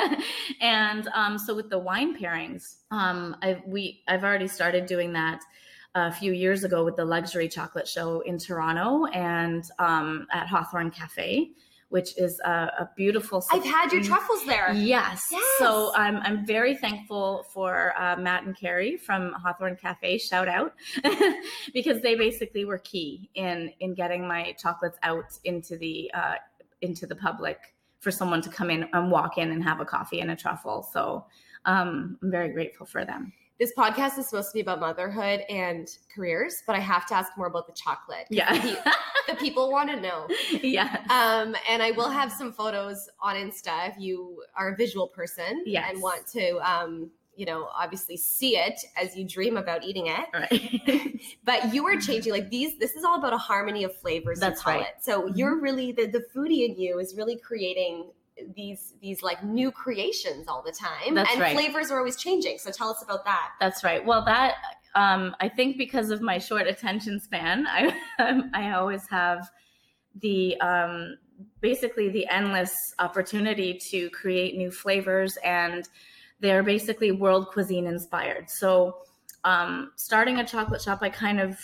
and 0.61 1.07
um, 1.13 1.37
so 1.37 1.55
with 1.55 1.69
the 1.69 1.79
wine 1.79 2.17
pairings, 2.17 2.77
um, 2.91 3.35
I 3.41 3.61
we 3.65 4.01
I've 4.07 4.23
already 4.23 4.47
started 4.47 4.85
doing 4.85 5.13
that 5.13 5.41
a 5.95 6.11
few 6.11 6.33
years 6.33 6.63
ago 6.63 6.85
with 6.85 6.95
the 6.95 7.05
luxury 7.05 7.47
chocolate 7.47 7.87
show 7.87 8.21
in 8.21 8.37
Toronto 8.37 9.05
and 9.07 9.63
um, 9.79 10.27
at 10.31 10.47
Hawthorne 10.47 10.91
Cafe, 10.91 11.51
which 11.89 12.17
is 12.17 12.39
a, 12.45 12.49
a 12.49 12.89
beautiful. 12.95 13.43
I've 13.51 13.63
had 13.63 13.91
your 13.91 14.03
truffles 14.03 14.45
there. 14.45 14.71
Yes. 14.73 15.27
Yes. 15.31 15.43
So 15.57 15.91
I'm 15.95 16.17
I'm 16.17 16.45
very 16.45 16.75
thankful 16.75 17.45
for 17.51 17.93
uh, 17.99 18.15
Matt 18.15 18.43
and 18.43 18.55
Carrie 18.55 18.97
from 18.97 19.33
Hawthorne 19.33 19.75
Cafe. 19.75 20.19
Shout 20.19 20.47
out, 20.47 20.73
because 21.73 22.01
they 22.01 22.15
basically 22.15 22.65
were 22.65 22.77
key 22.79 23.29
in 23.35 23.71
in 23.79 23.93
getting 23.93 24.27
my 24.27 24.55
chocolates 24.57 24.97
out 25.03 25.37
into 25.43 25.77
the 25.77 26.11
uh, 26.13 26.35
into 26.81 27.05
the 27.05 27.15
public 27.15 27.75
for 27.99 28.11
someone 28.11 28.41
to 28.41 28.49
come 28.49 28.69
in 28.69 28.87
and 28.93 29.11
walk 29.11 29.37
in 29.37 29.51
and 29.51 29.63
have 29.63 29.79
a 29.81 29.85
coffee 29.85 30.21
and 30.21 30.31
a 30.31 30.35
truffle. 30.35 30.83
So 30.83 31.25
um, 31.65 32.17
I'm 32.21 32.31
very 32.31 32.53
grateful 32.53 32.85
for 32.85 33.03
them. 33.03 33.33
This 33.59 33.73
podcast 33.77 34.17
is 34.17 34.29
supposed 34.29 34.49
to 34.51 34.53
be 34.53 34.61
about 34.61 34.79
motherhood 34.79 35.41
and 35.49 35.89
careers, 36.15 36.63
but 36.65 36.77
I 36.77 36.79
have 36.79 37.05
to 37.07 37.15
ask 37.15 37.33
more 37.37 37.47
about 37.47 37.67
the 37.67 37.73
chocolate. 37.73 38.25
Yeah. 38.29 38.53
The, 38.53 38.93
the 39.27 39.35
people 39.35 39.69
want 39.69 39.89
to 39.89 39.99
know. 39.99 40.27
yeah. 40.63 41.03
Um, 41.09 41.55
and 41.69 41.83
I 41.83 41.91
will 41.91 42.09
have 42.09 42.31
some 42.31 42.53
photos 42.53 43.09
on 43.19 43.35
Insta 43.35 43.89
if 43.89 43.95
you 43.99 44.43
are 44.55 44.69
a 44.69 44.75
visual 44.77 45.07
person 45.07 45.63
Yes. 45.65 45.91
and 45.91 46.01
want 46.01 46.25
to, 46.27 46.57
um, 46.59 47.11
you 47.35 47.45
know, 47.45 47.67
obviously 47.77 48.15
see 48.15 48.55
it 48.57 48.79
as 48.95 49.17
you 49.17 49.27
dream 49.27 49.57
about 49.57 49.83
eating 49.83 50.07
it. 50.07 50.25
Right. 50.33 51.19
But 51.43 51.73
you 51.73 51.85
are 51.87 51.97
changing 51.97 52.31
like 52.31 52.49
these. 52.49 52.77
This 52.79 52.95
is 52.95 53.03
all 53.03 53.17
about 53.17 53.33
a 53.33 53.37
harmony 53.37 53.83
of 53.83 53.95
flavors. 53.95 54.39
That's 54.39 54.65
right. 54.65 54.81
It. 54.81 54.95
So 55.01 55.27
you're 55.27 55.59
really 55.59 55.91
the 55.91 56.05
the 56.05 56.23
foodie 56.33 56.65
in 56.65 56.79
you 56.79 56.99
is 56.99 57.15
really 57.17 57.37
creating 57.37 58.11
these 58.55 58.93
these 59.01 59.21
like 59.21 59.43
new 59.43 59.71
creations 59.71 60.47
all 60.47 60.63
the 60.65 60.71
time. 60.71 61.15
That's 61.15 61.31
and 61.31 61.41
right. 61.41 61.55
flavors 61.55 61.91
are 61.91 61.97
always 61.97 62.15
changing. 62.15 62.57
So 62.57 62.71
tell 62.71 62.89
us 62.89 63.03
about 63.03 63.25
that. 63.25 63.51
That's 63.59 63.83
right. 63.83 64.05
Well, 64.05 64.23
that 64.25 64.55
um, 64.95 65.35
I 65.39 65.49
think 65.49 65.77
because 65.77 66.09
of 66.09 66.21
my 66.21 66.37
short 66.37 66.67
attention 66.67 67.19
span, 67.19 67.65
I 67.67 67.93
I 68.53 68.71
always 68.71 69.07
have 69.07 69.49
the 70.21 70.59
um, 70.61 71.17
basically 71.61 72.09
the 72.09 72.27
endless 72.27 72.93
opportunity 72.99 73.79
to 73.89 74.09
create 74.09 74.57
new 74.57 74.71
flavors, 74.71 75.37
and 75.43 75.87
they're 76.39 76.63
basically 76.63 77.11
world 77.11 77.47
cuisine 77.49 77.85
inspired. 77.87 78.49
So, 78.49 78.97
um, 79.43 79.91
starting 79.95 80.39
a 80.39 80.45
chocolate 80.45 80.81
shop, 80.81 80.99
I 81.01 81.09
kind 81.09 81.39
of 81.39 81.57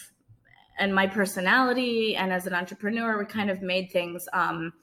and 0.77 0.93
my 0.93 1.07
personality 1.07 2.15
and 2.15 2.33
as 2.33 2.47
an 2.47 2.53
entrepreneur, 2.53 3.17
we 3.17 3.25
kind 3.25 3.49
of 3.49 3.61
made 3.61 3.91
things. 3.91 4.27
Um, 4.33 4.73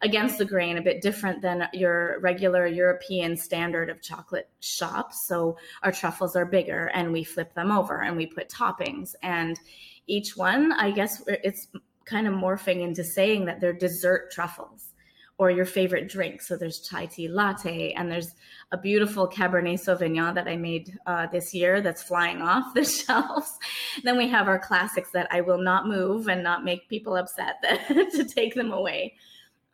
against 0.00 0.38
the 0.38 0.44
grain, 0.44 0.78
a 0.78 0.82
bit 0.82 1.02
different 1.02 1.42
than 1.42 1.68
your 1.72 2.20
regular 2.20 2.66
European 2.66 3.36
standard 3.36 3.90
of 3.90 4.00
chocolate 4.00 4.48
shops. 4.60 5.26
So 5.26 5.56
our 5.82 5.92
truffles 5.92 6.36
are 6.36 6.46
bigger 6.46 6.90
and 6.94 7.12
we 7.12 7.24
flip 7.24 7.54
them 7.54 7.72
over 7.72 8.02
and 8.02 8.16
we 8.16 8.26
put 8.26 8.48
toppings. 8.48 9.14
And 9.22 9.58
each 10.06 10.36
one, 10.36 10.72
I 10.72 10.92
guess 10.92 11.22
it's 11.26 11.68
kind 12.04 12.26
of 12.26 12.34
morphing 12.34 12.80
into 12.80 13.04
saying 13.04 13.44
that 13.46 13.60
they're 13.60 13.72
dessert 13.72 14.30
truffles, 14.30 14.94
or 15.38 15.50
your 15.50 15.64
favorite 15.64 16.08
drink. 16.08 16.42
So 16.42 16.56
there's 16.56 16.80
chai 16.80 17.06
tea 17.06 17.28
latte, 17.28 17.92
and 17.92 18.10
there's 18.10 18.34
a 18.72 18.78
beautiful 18.78 19.28
Cabernet 19.28 19.78
Sauvignon 19.78 20.34
that 20.34 20.48
I 20.48 20.56
made 20.56 20.98
uh, 21.06 21.28
this 21.28 21.54
year 21.54 21.80
that's 21.80 22.02
flying 22.02 22.42
off 22.42 22.72
the 22.74 22.84
shelves. 22.84 23.56
then 24.02 24.18
we 24.18 24.28
have 24.28 24.48
our 24.48 24.58
classics 24.58 25.10
that 25.12 25.28
I 25.30 25.40
will 25.40 25.62
not 25.62 25.86
move 25.86 26.28
and 26.28 26.42
not 26.42 26.64
make 26.64 26.88
people 26.88 27.16
upset 27.16 27.56
that 27.62 27.88
to 28.12 28.24
take 28.24 28.54
them 28.54 28.72
away. 28.72 29.14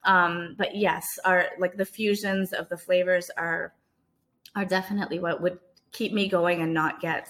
Um, 0.04 0.54
but 0.58 0.74
yes, 0.74 1.18
our 1.24 1.46
like 1.58 1.76
the 1.76 1.84
fusions 1.84 2.52
of 2.52 2.68
the 2.68 2.76
flavors 2.76 3.30
are 3.36 3.74
are 4.54 4.64
definitely 4.64 5.18
what 5.18 5.42
would 5.42 5.58
keep 5.92 6.12
me 6.12 6.28
going 6.28 6.62
and 6.62 6.74
not 6.74 7.00
get 7.00 7.28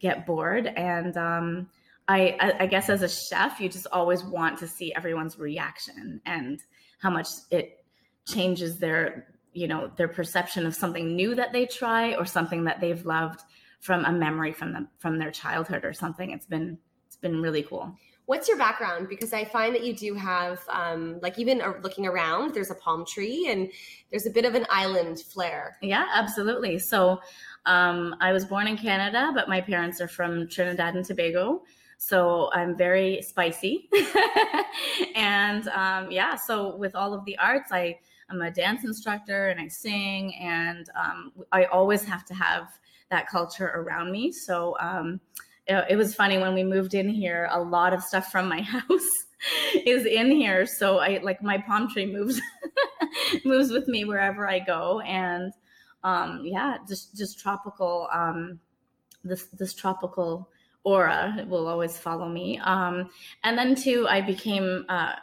get 0.00 0.26
bored. 0.26 0.66
And 0.66 1.16
um, 1.16 1.68
I, 2.08 2.54
I, 2.60 2.66
guess 2.66 2.88
as 2.88 3.02
a 3.02 3.08
chef, 3.08 3.60
you 3.60 3.68
just 3.68 3.86
always 3.90 4.22
want 4.22 4.58
to 4.58 4.68
see 4.68 4.94
everyone's 4.94 5.38
reaction 5.38 6.20
and 6.26 6.60
how 7.00 7.10
much 7.10 7.28
it 7.50 7.84
changes 8.26 8.78
their 8.78 9.28
you 9.52 9.66
know 9.66 9.90
their 9.96 10.08
perception 10.08 10.66
of 10.66 10.74
something 10.74 11.16
new 11.16 11.34
that 11.34 11.52
they 11.52 11.64
try 11.64 12.14
or 12.14 12.26
something 12.26 12.64
that 12.64 12.80
they've 12.80 13.06
loved 13.06 13.40
from 13.80 14.04
a 14.04 14.12
memory 14.12 14.52
from 14.52 14.72
them 14.72 14.88
from 14.98 15.18
their 15.18 15.30
childhood 15.30 15.84
or 15.84 15.92
something. 15.92 16.30
It's 16.30 16.46
been 16.46 16.78
it's 17.06 17.16
been 17.16 17.40
really 17.40 17.62
cool. 17.62 17.94
What's 18.26 18.48
your 18.48 18.58
background? 18.58 19.08
Because 19.08 19.32
I 19.32 19.44
find 19.44 19.74
that 19.74 19.84
you 19.84 19.94
do 19.94 20.14
have, 20.14 20.60
um, 20.68 21.18
like, 21.22 21.38
even 21.38 21.62
looking 21.82 22.06
around, 22.06 22.54
there's 22.54 22.70
a 22.70 22.74
palm 22.74 23.04
tree 23.06 23.46
and 23.48 23.70
there's 24.10 24.26
a 24.26 24.30
bit 24.30 24.44
of 24.44 24.54
an 24.54 24.66
island 24.68 25.20
flair. 25.20 25.76
Yeah, 25.80 26.06
absolutely. 26.12 26.78
So, 26.78 27.20
um, 27.66 28.16
I 28.20 28.32
was 28.32 28.44
born 28.44 28.66
in 28.66 28.76
Canada, 28.76 29.30
but 29.34 29.48
my 29.48 29.60
parents 29.60 30.00
are 30.00 30.08
from 30.08 30.48
Trinidad 30.48 30.94
and 30.94 31.04
Tobago. 31.04 31.62
So 31.98 32.50
I'm 32.52 32.76
very 32.76 33.22
spicy. 33.22 33.88
and 35.14 35.68
um, 35.68 36.10
yeah, 36.10 36.34
so 36.36 36.76
with 36.76 36.94
all 36.94 37.14
of 37.14 37.24
the 37.24 37.38
arts, 37.38 37.72
I, 37.72 37.98
I'm 38.30 38.42
a 38.42 38.50
dance 38.50 38.84
instructor 38.84 39.48
and 39.48 39.60
I 39.60 39.68
sing, 39.68 40.34
and 40.36 40.88
um, 40.94 41.32
I 41.52 41.64
always 41.64 42.04
have 42.04 42.24
to 42.26 42.34
have 42.34 42.68
that 43.10 43.28
culture 43.28 43.68
around 43.68 44.10
me. 44.10 44.32
So 44.32 44.76
um, 44.80 45.20
it 45.66 45.96
was 45.96 46.14
funny 46.14 46.38
when 46.38 46.54
we 46.54 46.62
moved 46.62 46.94
in 46.94 47.08
here, 47.08 47.48
a 47.50 47.60
lot 47.60 47.92
of 47.92 48.02
stuff 48.02 48.30
from 48.30 48.48
my 48.48 48.60
house 48.76 49.10
is 49.84 50.06
in 50.06 50.30
here. 50.30 50.66
So 50.66 50.98
I 50.98 51.18
like 51.22 51.42
my 51.42 51.58
palm 51.58 51.90
tree 51.90 52.06
moves 52.06 52.40
moves 53.44 53.70
with 53.70 53.88
me 53.88 54.04
wherever 54.04 54.48
I 54.48 54.60
go. 54.60 55.00
And 55.00 55.52
um, 56.04 56.42
yeah, 56.44 56.78
just 56.88 57.16
just 57.16 57.38
tropical 57.40 58.08
um, 58.12 58.60
this 59.24 59.46
this 59.48 59.74
tropical 59.74 60.48
aura 60.84 61.44
will 61.48 61.66
always 61.66 61.98
follow 61.98 62.28
me. 62.28 62.58
Um, 62.60 63.10
and 63.42 63.58
then 63.58 63.74
too, 63.74 64.06
I 64.08 64.20
became 64.20 64.84
uh, 64.88 65.14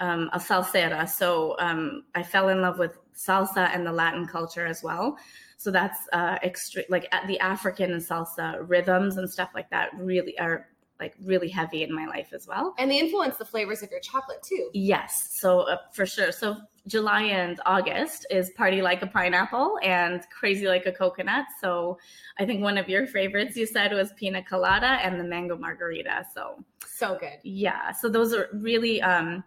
um, 0.00 0.30
a 0.32 0.38
salsera. 0.38 1.08
So 1.08 1.54
um, 1.58 2.04
I 2.14 2.22
fell 2.22 2.48
in 2.48 2.62
love 2.62 2.78
with 2.78 2.96
salsa 3.14 3.70
and 3.74 3.86
the 3.86 3.92
Latin 3.92 4.26
culture 4.26 4.66
as 4.66 4.82
well. 4.82 5.18
So 5.56 5.70
that's 5.70 5.98
uh, 6.12 6.38
extreme, 6.42 6.84
like 6.88 7.10
the 7.26 7.38
African 7.40 7.92
and 7.92 8.02
salsa 8.02 8.58
rhythms 8.60 9.16
and 9.16 9.28
stuff 9.28 9.50
like 9.54 9.70
that 9.70 9.90
really 9.98 10.38
are 10.38 10.68
like 10.98 11.14
really 11.22 11.48
heavy 11.48 11.82
in 11.82 11.94
my 11.94 12.06
life 12.06 12.32
as 12.32 12.46
well. 12.46 12.74
And 12.78 12.90
they 12.90 12.98
influence 12.98 13.36
the 13.36 13.44
flavors 13.44 13.82
of 13.82 13.90
your 13.90 14.00
chocolate 14.00 14.42
too. 14.42 14.70
Yes, 14.72 15.28
so 15.32 15.60
uh, 15.60 15.76
for 15.92 16.06
sure. 16.06 16.32
So 16.32 16.56
July 16.86 17.22
and 17.22 17.60
August 17.66 18.26
is 18.30 18.50
Party 18.50 18.80
Like 18.80 19.02
a 19.02 19.06
Pineapple 19.06 19.78
and 19.82 20.22
Crazy 20.30 20.68
Like 20.68 20.86
a 20.86 20.92
Coconut. 20.92 21.46
So 21.60 21.98
I 22.38 22.46
think 22.46 22.62
one 22.62 22.78
of 22.78 22.88
your 22.88 23.06
favorites 23.06 23.56
you 23.56 23.66
said 23.66 23.92
was 23.92 24.12
Pina 24.12 24.42
Colada 24.42 24.98
and 25.02 25.18
the 25.18 25.24
Mango 25.24 25.56
Margarita. 25.56 26.24
So 26.32 26.64
so 26.86 27.18
good. 27.18 27.38
Yeah. 27.42 27.92
So 27.92 28.08
those 28.08 28.32
are 28.32 28.48
really 28.52 29.02
um 29.02 29.44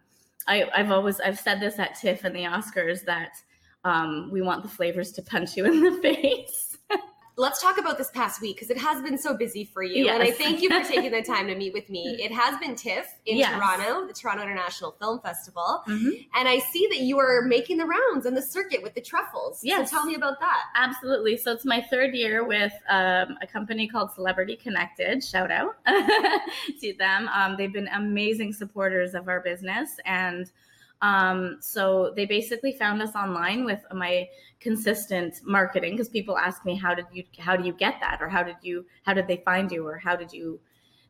I, 0.47 0.69
I've 0.75 0.91
always 0.91 1.19
I've 1.19 1.39
said 1.39 1.59
this 1.59 1.79
at 1.79 1.95
TIFF 1.95 2.23
and 2.23 2.35
the 2.35 2.43
Oscars 2.43 3.05
that 3.05 3.33
um, 3.83 4.29
we 4.31 4.41
want 4.41 4.63
the 4.63 4.69
flavors 4.69 5.11
to 5.13 5.21
punch 5.21 5.55
you 5.57 5.65
in 5.65 5.81
the 5.81 5.91
face 6.01 6.69
let's 7.39 7.61
talk 7.61 7.77
about 7.77 7.97
this 7.97 8.11
past 8.11 8.41
week 8.41 8.57
because 8.57 8.69
it 8.69 8.77
has 8.77 9.01
been 9.01 9.17
so 9.17 9.33
busy 9.33 9.63
for 9.63 9.81
you. 9.81 10.03
Yes. 10.03 10.15
And 10.15 10.23
I 10.23 10.31
thank 10.31 10.61
you 10.61 10.69
for 10.69 10.87
taking 10.93 11.11
the 11.11 11.23
time 11.23 11.47
to 11.47 11.55
meet 11.55 11.71
with 11.73 11.89
me. 11.89 12.17
It 12.19 12.33
has 12.33 12.59
been 12.59 12.75
TIFF 12.75 13.07
in 13.25 13.37
yes. 13.37 13.55
Toronto, 13.55 14.05
the 14.05 14.13
Toronto 14.13 14.43
International 14.43 14.91
Film 14.91 15.21
Festival. 15.21 15.81
Mm-hmm. 15.87 16.09
And 16.35 16.49
I 16.49 16.59
see 16.59 16.85
that 16.87 16.99
you 16.99 17.17
are 17.17 17.41
making 17.43 17.77
the 17.77 17.85
rounds 17.85 18.25
on 18.25 18.33
the 18.33 18.41
circuit 18.41 18.83
with 18.83 18.93
the 18.93 19.01
truffles. 19.01 19.61
Yes. 19.63 19.89
So 19.89 19.97
tell 19.97 20.05
me 20.05 20.15
about 20.15 20.41
that. 20.41 20.63
Absolutely. 20.75 21.37
So 21.37 21.53
it's 21.53 21.65
my 21.65 21.81
third 21.89 22.13
year 22.13 22.45
with 22.45 22.73
um, 22.89 23.37
a 23.41 23.47
company 23.47 23.87
called 23.87 24.11
Celebrity 24.11 24.57
Connected. 24.57 25.23
Shout 25.23 25.49
out 25.49 25.75
to 26.81 26.93
them. 26.99 27.29
Um, 27.29 27.55
they've 27.57 27.71
been 27.71 27.87
amazing 27.95 28.51
supporters 28.51 29.13
of 29.13 29.29
our 29.29 29.39
business. 29.39 29.91
And 30.05 30.51
um, 31.01 31.57
so 31.61 32.13
they 32.15 32.25
basically 32.25 32.73
found 32.73 33.01
us 33.01 33.15
online 33.15 33.63
with 33.63 33.79
my 33.93 34.27
consistent 34.59 35.35
marketing 35.43 35.91
because 35.91 36.09
people 36.09 36.37
ask 36.37 36.65
me 36.65 36.75
how 36.75 36.93
did 36.93 37.05
you 37.13 37.23
how 37.37 37.55
do 37.55 37.65
you 37.65 37.73
get 37.73 37.95
that? 38.01 38.19
Or 38.21 38.27
how 38.27 38.43
did 38.43 38.57
you 38.61 38.85
how 39.03 39.13
did 39.13 39.27
they 39.27 39.37
find 39.37 39.71
you? 39.71 39.87
Or 39.87 39.97
how 39.97 40.15
did 40.15 40.33
you 40.33 40.59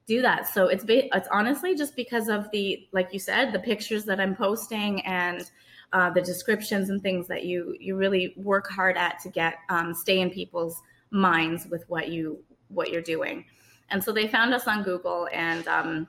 do 0.06 0.22
that? 0.22 0.48
So 0.48 0.68
it's 0.68 0.84
ba- 0.84 1.16
it's 1.16 1.28
honestly 1.32 1.76
just 1.76 1.96
because 1.96 2.28
of 2.28 2.50
the 2.52 2.88
like 2.92 3.14
you 3.14 3.20
said 3.20 3.52
the 3.52 3.60
pictures 3.60 4.06
that 4.06 4.20
i'm 4.20 4.36
posting 4.36 5.02
and 5.06 5.50
uh, 5.92 6.10
the 6.12 6.22
descriptions 6.22 6.90
and 6.90 7.02
things 7.02 7.28
that 7.28 7.46
you 7.46 7.76
you 7.80 7.96
really 7.96 8.34
work 8.38 8.70
hard 8.70 8.96
at 8.96 9.20
to 9.20 9.30
get 9.30 9.56
um, 9.70 9.94
stay 9.94 10.20
in 10.20 10.30
people's 10.30 10.80
minds 11.10 11.66
with 11.66 11.84
what 11.88 12.10
you 12.10 12.38
what 12.68 12.92
you're 12.92 13.02
doing. 13.02 13.44
And 13.90 14.04
so 14.04 14.12
they 14.12 14.28
found 14.28 14.54
us 14.54 14.68
on 14.68 14.84
google 14.84 15.28
and 15.34 15.68
um, 15.68 16.08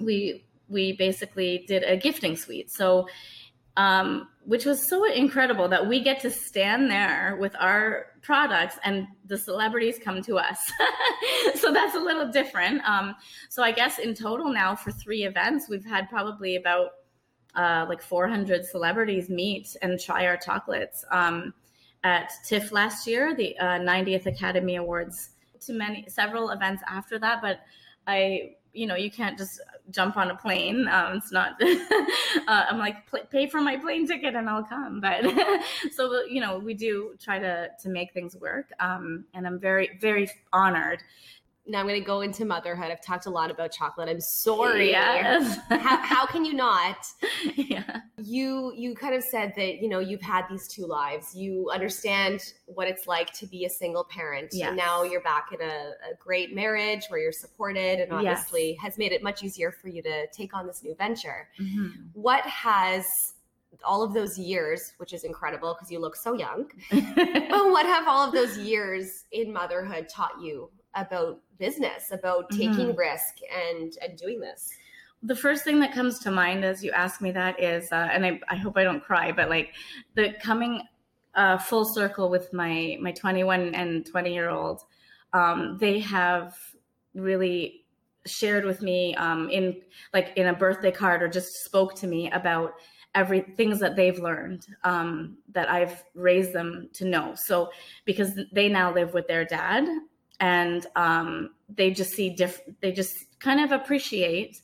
we 0.00 0.44
we 0.72 0.92
basically 0.92 1.64
did 1.68 1.84
a 1.84 1.96
gifting 1.96 2.36
suite. 2.36 2.70
So, 2.70 3.06
um, 3.76 4.28
which 4.44 4.64
was 4.64 4.86
so 4.86 5.10
incredible 5.10 5.68
that 5.68 5.86
we 5.86 6.02
get 6.02 6.20
to 6.20 6.30
stand 6.30 6.90
there 6.90 7.36
with 7.40 7.54
our 7.58 8.06
products 8.20 8.78
and 8.84 9.06
the 9.26 9.38
celebrities 9.38 9.98
come 10.02 10.20
to 10.22 10.36
us. 10.36 10.58
so 11.54 11.72
that's 11.72 11.94
a 11.94 11.98
little 11.98 12.30
different. 12.30 12.82
Um, 12.86 13.14
so 13.48 13.62
I 13.62 13.72
guess 13.72 13.98
in 13.98 14.14
total 14.14 14.52
now 14.52 14.74
for 14.74 14.90
three 14.90 15.24
events, 15.24 15.68
we've 15.68 15.84
had 15.84 16.08
probably 16.10 16.56
about 16.56 16.90
uh, 17.54 17.86
like 17.88 18.02
400 18.02 18.64
celebrities 18.64 19.28
meet 19.28 19.76
and 19.80 19.98
try 20.00 20.26
our 20.26 20.36
chocolates. 20.36 21.04
Um, 21.10 21.54
at 22.04 22.32
TIFF 22.48 22.72
last 22.72 23.06
year, 23.06 23.34
the 23.34 23.56
uh, 23.58 23.78
90th 23.78 24.26
Academy 24.26 24.76
Awards, 24.76 25.30
to 25.60 25.72
many 25.72 26.04
several 26.08 26.50
events 26.50 26.82
after 26.88 27.18
that, 27.20 27.40
but 27.40 27.60
I 28.06 28.54
you 28.72 28.86
know 28.86 28.96
you 28.96 29.10
can't 29.10 29.38
just 29.38 29.60
jump 29.90 30.16
on 30.16 30.30
a 30.30 30.36
plane. 30.36 30.88
Um, 30.88 31.16
it's 31.16 31.32
not 31.32 31.52
uh, 31.62 32.64
i'm 32.70 32.78
like 32.78 32.96
pay 33.30 33.46
for 33.46 33.60
my 33.60 33.76
plane 33.76 34.06
ticket 34.06 34.34
and 34.34 34.48
i'll 34.48 34.64
come. 34.64 35.00
But 35.00 35.24
so 35.92 36.24
you 36.24 36.40
know 36.40 36.58
we 36.58 36.74
do 36.74 37.14
try 37.20 37.38
to 37.38 37.68
to 37.82 37.88
make 37.88 38.12
things 38.12 38.36
work. 38.36 38.70
Um, 38.80 39.24
and 39.34 39.46
i'm 39.46 39.58
very 39.58 39.98
very 40.00 40.30
honored 40.52 41.02
now 41.66 41.78
I'm 41.78 41.86
going 41.86 42.00
to 42.00 42.04
go 42.04 42.22
into 42.22 42.44
motherhood. 42.44 42.90
I've 42.90 43.04
talked 43.04 43.26
a 43.26 43.30
lot 43.30 43.50
about 43.50 43.70
chocolate. 43.70 44.08
I'm 44.08 44.20
sorry. 44.20 44.90
Yes. 44.90 45.58
how, 45.68 45.96
how 46.02 46.26
can 46.26 46.44
you 46.44 46.54
not? 46.54 46.96
Yeah. 47.54 48.00
You 48.18 48.72
you 48.74 48.94
kind 48.94 49.14
of 49.14 49.22
said 49.22 49.52
that 49.56 49.82
you 49.82 49.88
know 49.88 49.98
you've 49.98 50.22
had 50.22 50.44
these 50.48 50.68
two 50.68 50.86
lives. 50.86 51.34
You 51.34 51.70
understand 51.72 52.40
what 52.66 52.86
it's 52.86 53.06
like 53.06 53.32
to 53.34 53.46
be 53.46 53.64
a 53.64 53.70
single 53.70 54.04
parent. 54.04 54.50
Yes. 54.52 54.68
And 54.68 54.76
now 54.76 55.02
you're 55.02 55.22
back 55.22 55.48
in 55.52 55.60
a, 55.60 55.92
a 56.10 56.14
great 56.18 56.54
marriage 56.54 57.06
where 57.08 57.20
you're 57.20 57.32
supported, 57.32 58.00
and 58.00 58.12
obviously 58.12 58.70
yes. 58.70 58.80
has 58.80 58.98
made 58.98 59.12
it 59.12 59.22
much 59.22 59.42
easier 59.42 59.70
for 59.70 59.88
you 59.88 60.02
to 60.02 60.26
take 60.28 60.54
on 60.54 60.66
this 60.66 60.82
new 60.82 60.94
venture. 60.94 61.48
Mm-hmm. 61.60 61.88
What 62.14 62.42
has 62.44 63.34
all 63.84 64.02
of 64.02 64.14
those 64.14 64.38
years, 64.38 64.92
which 64.98 65.12
is 65.12 65.24
incredible 65.24 65.74
because 65.74 65.90
you 65.90 65.98
look 65.98 66.16
so 66.16 66.34
young. 66.34 66.66
but 66.90 67.70
what 67.70 67.86
have 67.86 68.06
all 68.06 68.26
of 68.26 68.32
those 68.32 68.56
years 68.58 69.24
in 69.32 69.52
motherhood 69.52 70.08
taught 70.08 70.40
you 70.40 70.70
about 70.94 71.40
business, 71.58 72.10
about 72.12 72.50
taking 72.50 72.88
mm-hmm. 72.88 72.98
risk 72.98 73.34
and 73.52 73.92
and 74.02 74.18
doing 74.18 74.40
this? 74.40 74.68
The 75.22 75.36
first 75.36 75.64
thing 75.64 75.78
that 75.80 75.94
comes 75.94 76.18
to 76.20 76.30
mind 76.30 76.64
as 76.64 76.82
you 76.82 76.90
ask 76.90 77.20
me 77.20 77.30
that 77.32 77.62
is, 77.62 77.90
uh, 77.92 78.08
and 78.10 78.26
I, 78.26 78.40
I 78.48 78.56
hope 78.56 78.76
I 78.76 78.82
don't 78.82 79.02
cry, 79.02 79.30
but 79.30 79.48
like 79.48 79.72
the 80.14 80.34
coming 80.42 80.82
uh, 81.34 81.58
full 81.58 81.84
circle 81.84 82.28
with 82.28 82.52
my 82.52 82.98
my 83.00 83.12
21 83.12 83.74
and 83.74 84.04
20 84.04 84.34
year 84.34 84.50
old, 84.50 84.82
um, 85.32 85.78
they 85.78 86.00
have 86.00 86.54
really 87.14 87.84
shared 88.26 88.64
with 88.64 88.82
me 88.82 89.14
um, 89.16 89.48
in 89.50 89.80
like 90.12 90.32
in 90.36 90.46
a 90.46 90.54
birthday 90.54 90.90
card 90.90 91.22
or 91.22 91.28
just 91.28 91.48
spoke 91.64 91.94
to 91.96 92.06
me 92.06 92.30
about 92.30 92.74
every 93.14 93.40
things 93.40 93.78
that 93.80 93.94
they've 93.94 94.18
learned 94.18 94.66
um, 94.84 95.36
that 95.52 95.70
I've 95.70 96.02
raised 96.14 96.52
them 96.52 96.88
to 96.94 97.04
know. 97.04 97.34
So 97.36 97.70
because 98.04 98.38
they 98.52 98.68
now 98.68 98.92
live 98.92 99.12
with 99.12 99.28
their 99.28 99.44
dad 99.44 99.86
and 100.42 100.86
um, 100.96 101.50
they 101.68 101.90
just 101.92 102.10
see 102.12 102.28
different 102.28 102.80
they 102.82 102.92
just 102.92 103.38
kind 103.38 103.60
of 103.60 103.72
appreciate 103.72 104.60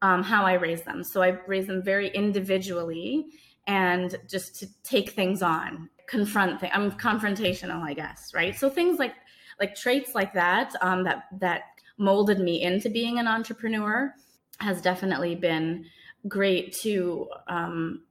um, 0.00 0.22
how 0.22 0.44
i 0.44 0.54
raise 0.54 0.82
them 0.82 1.02
so 1.04 1.20
i 1.22 1.36
raise 1.46 1.66
them 1.66 1.82
very 1.82 2.08
individually 2.08 3.26
and 3.66 4.16
just 4.30 4.54
to 4.58 4.66
take 4.84 5.10
things 5.10 5.42
on 5.42 5.90
confront 6.08 6.60
things 6.60 6.72
i'm 6.74 6.90
confrontational 6.92 7.82
i 7.82 7.92
guess 7.92 8.30
right 8.32 8.56
so 8.56 8.70
things 8.70 8.98
like 8.98 9.14
like 9.60 9.74
traits 9.74 10.14
like 10.14 10.32
that 10.32 10.72
um, 10.80 11.02
that 11.04 11.24
that 11.32 11.62
molded 11.98 12.38
me 12.38 12.62
into 12.62 12.88
being 12.88 13.18
an 13.18 13.26
entrepreneur 13.26 14.14
has 14.60 14.80
definitely 14.80 15.34
been 15.34 15.84
great 16.28 16.72
to 16.82 17.28
um, 17.48 18.02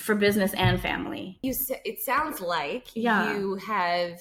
for 0.00 0.14
business 0.14 0.52
and 0.54 0.80
family. 0.80 1.38
You 1.42 1.54
it 1.84 1.98
sounds 2.04 2.40
like 2.40 2.88
Yeah. 2.94 3.32
you 3.34 3.56
have 3.56 4.18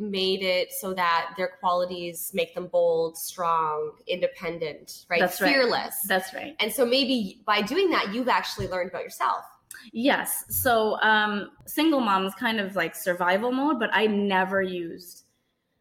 made 0.00 0.42
it 0.42 0.72
so 0.72 0.94
that 0.94 1.34
their 1.36 1.48
qualities 1.60 2.30
make 2.34 2.54
them 2.54 2.66
bold, 2.66 3.16
strong, 3.16 3.92
independent, 4.06 5.04
right? 5.08 5.20
That's 5.20 5.40
right. 5.40 5.52
Fearless. 5.52 5.94
That's 6.06 6.32
right. 6.34 6.54
and 6.60 6.72
so 6.72 6.84
maybe 6.86 7.40
by 7.46 7.62
doing 7.62 7.90
that, 7.90 8.14
you've 8.14 8.28
actually 8.28 8.68
learned 8.68 8.90
about 8.90 9.02
yourself. 9.02 9.44
Yes. 9.92 10.44
So 10.48 11.00
um, 11.00 11.50
single 11.66 12.00
mom's 12.00 12.34
kind 12.34 12.60
of 12.60 12.76
like 12.76 12.94
survival 12.94 13.52
mode, 13.52 13.78
but 13.78 13.90
I 13.92 14.06
never 14.06 14.62
used 14.62 15.24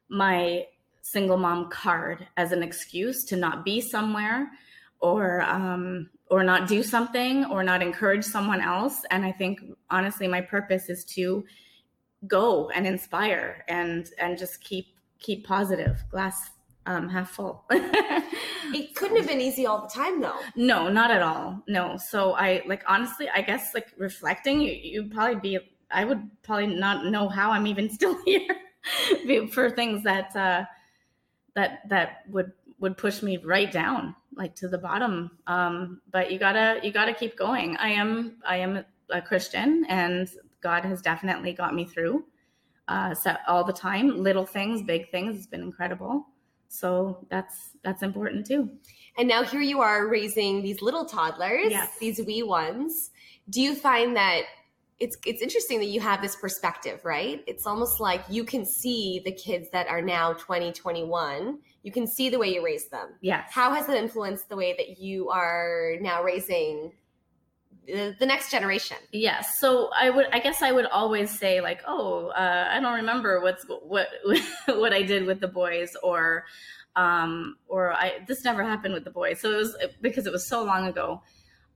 my 0.10 0.66
single 1.02 1.38
mom 1.38 1.70
card 1.70 2.28
as 2.36 2.52
an 2.52 2.62
excuse 2.62 3.24
to 3.26 3.36
not 3.36 3.64
be 3.64 3.80
somewhere 3.80 4.52
or 5.00 5.42
um, 5.44 6.10
or 6.30 6.44
not 6.44 6.68
do 6.68 6.84
something 6.84 7.46
or 7.46 7.64
not 7.64 7.82
encourage 7.82 8.26
someone 8.26 8.62
else. 8.62 9.04
And 9.12 9.24
I 9.24 9.32
think 9.32 9.62
honestly, 9.90 10.28
my 10.28 10.42
purpose 10.42 10.90
is 10.90 11.06
to 11.16 11.46
go 12.26 12.70
and 12.70 12.88
inspire 12.88 13.64
and 13.68 14.10
and 14.20 14.38
just 14.38 14.62
keep 14.64 14.88
keep 15.20 15.46
positive, 15.46 16.04
glass 16.10 16.52
um, 16.86 17.10
half 17.10 17.32
full. 17.32 17.66
It 18.74 18.96
couldn't 18.96 19.18
have 19.18 19.28
been 19.28 19.42
easy 19.42 19.66
all 19.66 19.82
the 19.82 19.88
time, 19.88 20.22
though. 20.22 20.40
No, 20.56 20.90
not 20.90 21.12
at 21.12 21.22
all. 21.22 21.64
No. 21.68 21.98
So 21.98 22.34
I 22.34 22.64
like 22.66 22.84
honestly, 22.88 23.30
I 23.30 23.42
guess 23.42 23.74
like 23.74 23.88
reflecting, 23.98 24.62
you 24.62 24.72
you'd 24.72 25.12
probably 25.12 25.40
be 25.40 25.60
I 25.90 26.04
would 26.04 26.30
probably 26.44 26.68
not 26.68 27.06
know 27.06 27.30
how 27.30 27.52
I'm 27.52 27.68
even 27.68 27.90
still 27.98 28.18
here 28.26 28.48
for 29.52 29.70
things 29.70 30.04
that 30.04 30.36
uh 30.36 30.66
that 31.56 31.88
that 31.90 32.24
would 32.30 32.52
would 32.80 32.98
push 32.98 33.22
me 33.22 33.38
right 33.38 33.72
down 33.72 34.16
like 34.36 34.56
to 34.56 34.68
the 34.68 34.78
bottom. 34.78 35.32
Um 35.48 36.02
but 36.12 36.32
you 36.32 36.40
got 36.40 36.54
to 36.54 36.80
you 36.84 36.92
got 36.92 37.06
to 37.06 37.14
keep 37.14 37.38
going. 37.38 37.78
I 37.78 37.90
am 37.90 38.38
I 38.46 38.58
am 38.58 38.84
a 39.10 39.22
Christian 39.22 39.86
and 39.88 40.30
God 40.62 40.84
has 40.86 41.02
definitely 41.02 41.54
got 41.54 41.74
me 41.76 41.86
through 41.86 42.26
uh 42.88 43.14
so 43.14 43.36
all 43.48 43.64
the 43.64 43.74
time, 43.74 44.24
little 44.24 44.46
things, 44.46 44.82
big 44.82 45.10
things, 45.12 45.36
it's 45.38 45.48
been 45.48 45.62
incredible. 45.62 46.26
So 46.70 47.26
that's 47.30 47.72
that's 47.84 48.04
important 48.04 48.46
too. 48.46 48.70
And 49.18 49.28
now 49.28 49.44
here 49.44 49.62
you 49.62 49.82
are 49.82 50.08
raising 50.08 50.62
these 50.62 50.82
little 50.82 51.06
toddlers, 51.06 51.70
Yes. 51.70 51.98
these 52.00 52.20
wee 52.26 52.44
ones. 52.44 53.12
Do 53.50 53.62
you 53.62 53.76
find 53.76 54.16
that 54.16 54.44
it's 55.00 55.18
it's 55.26 55.42
interesting 55.42 55.80
that 55.80 55.86
you 55.88 56.02
have 56.02 56.22
this 56.22 56.36
perspective, 56.36 57.02
right? 57.04 57.44
It's 57.46 57.68
almost 57.68 58.00
like 58.00 58.22
you 58.30 58.44
can 58.44 58.66
see 58.66 59.22
the 59.24 59.32
kids 59.32 59.70
that 59.72 59.88
are 59.88 60.02
now 60.02 60.34
20, 60.34 60.72
21. 60.74 61.60
You 61.84 61.92
can 61.92 62.08
see 62.08 62.30
the 62.30 62.40
way 62.40 62.54
you 62.54 62.66
raised 62.66 62.90
them. 62.92 63.10
Yes. 63.22 63.50
How 63.52 63.72
has 63.74 63.88
it 63.90 63.96
influenced 63.96 64.50
the 64.50 64.56
way 64.56 64.74
that 64.78 64.98
you 65.00 65.30
are 65.30 65.94
now 66.02 66.24
raising 66.24 66.92
the, 67.88 68.26
next 68.26 68.52
generation? 68.52 68.98
Yes. 69.12 69.60
So 69.60 69.90
I 69.98 70.10
would, 70.10 70.28
I 70.32 70.40
guess 70.40 70.62
I 70.62 70.72
would 70.72 70.86
always 70.86 71.38
say 71.38 71.62
like, 71.62 71.82
oh, 71.88 72.28
uh, 72.28 72.70
I 72.72 72.80
don't 72.80 72.96
remember 72.96 73.42
what's 73.42 73.66
what 73.66 74.10
what 74.68 74.94
I 74.94 75.04
did 75.04 75.26
with 75.26 75.40
the 75.40 75.48
boys, 75.48 75.96
or 76.04 76.46
um, 76.96 77.56
or 77.68 77.94
I 77.94 78.20
this 78.28 78.44
never 78.44 78.64
happened 78.64 78.94
with 78.94 79.04
the 79.04 79.12
boys. 79.12 79.40
So 79.40 79.52
it 79.52 79.58
was 79.58 79.78
because 80.02 80.26
it 80.26 80.34
was 80.34 80.48
so 80.48 80.64
long 80.64 80.88
ago. 80.88 81.22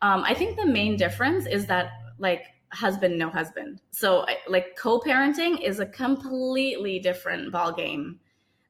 Um, 0.01 0.23
I 0.23 0.33
think 0.33 0.57
the 0.57 0.65
main 0.65 0.97
difference 0.97 1.45
is 1.45 1.67
that 1.67 1.91
like 2.17 2.45
husband 2.73 3.17
no 3.17 3.29
husband. 3.29 3.81
So 3.91 4.25
like 4.47 4.75
co-parenting 4.77 5.61
is 5.61 5.79
a 5.79 5.85
completely 5.85 6.99
different 6.99 7.51
ball 7.51 7.71
game 7.71 8.19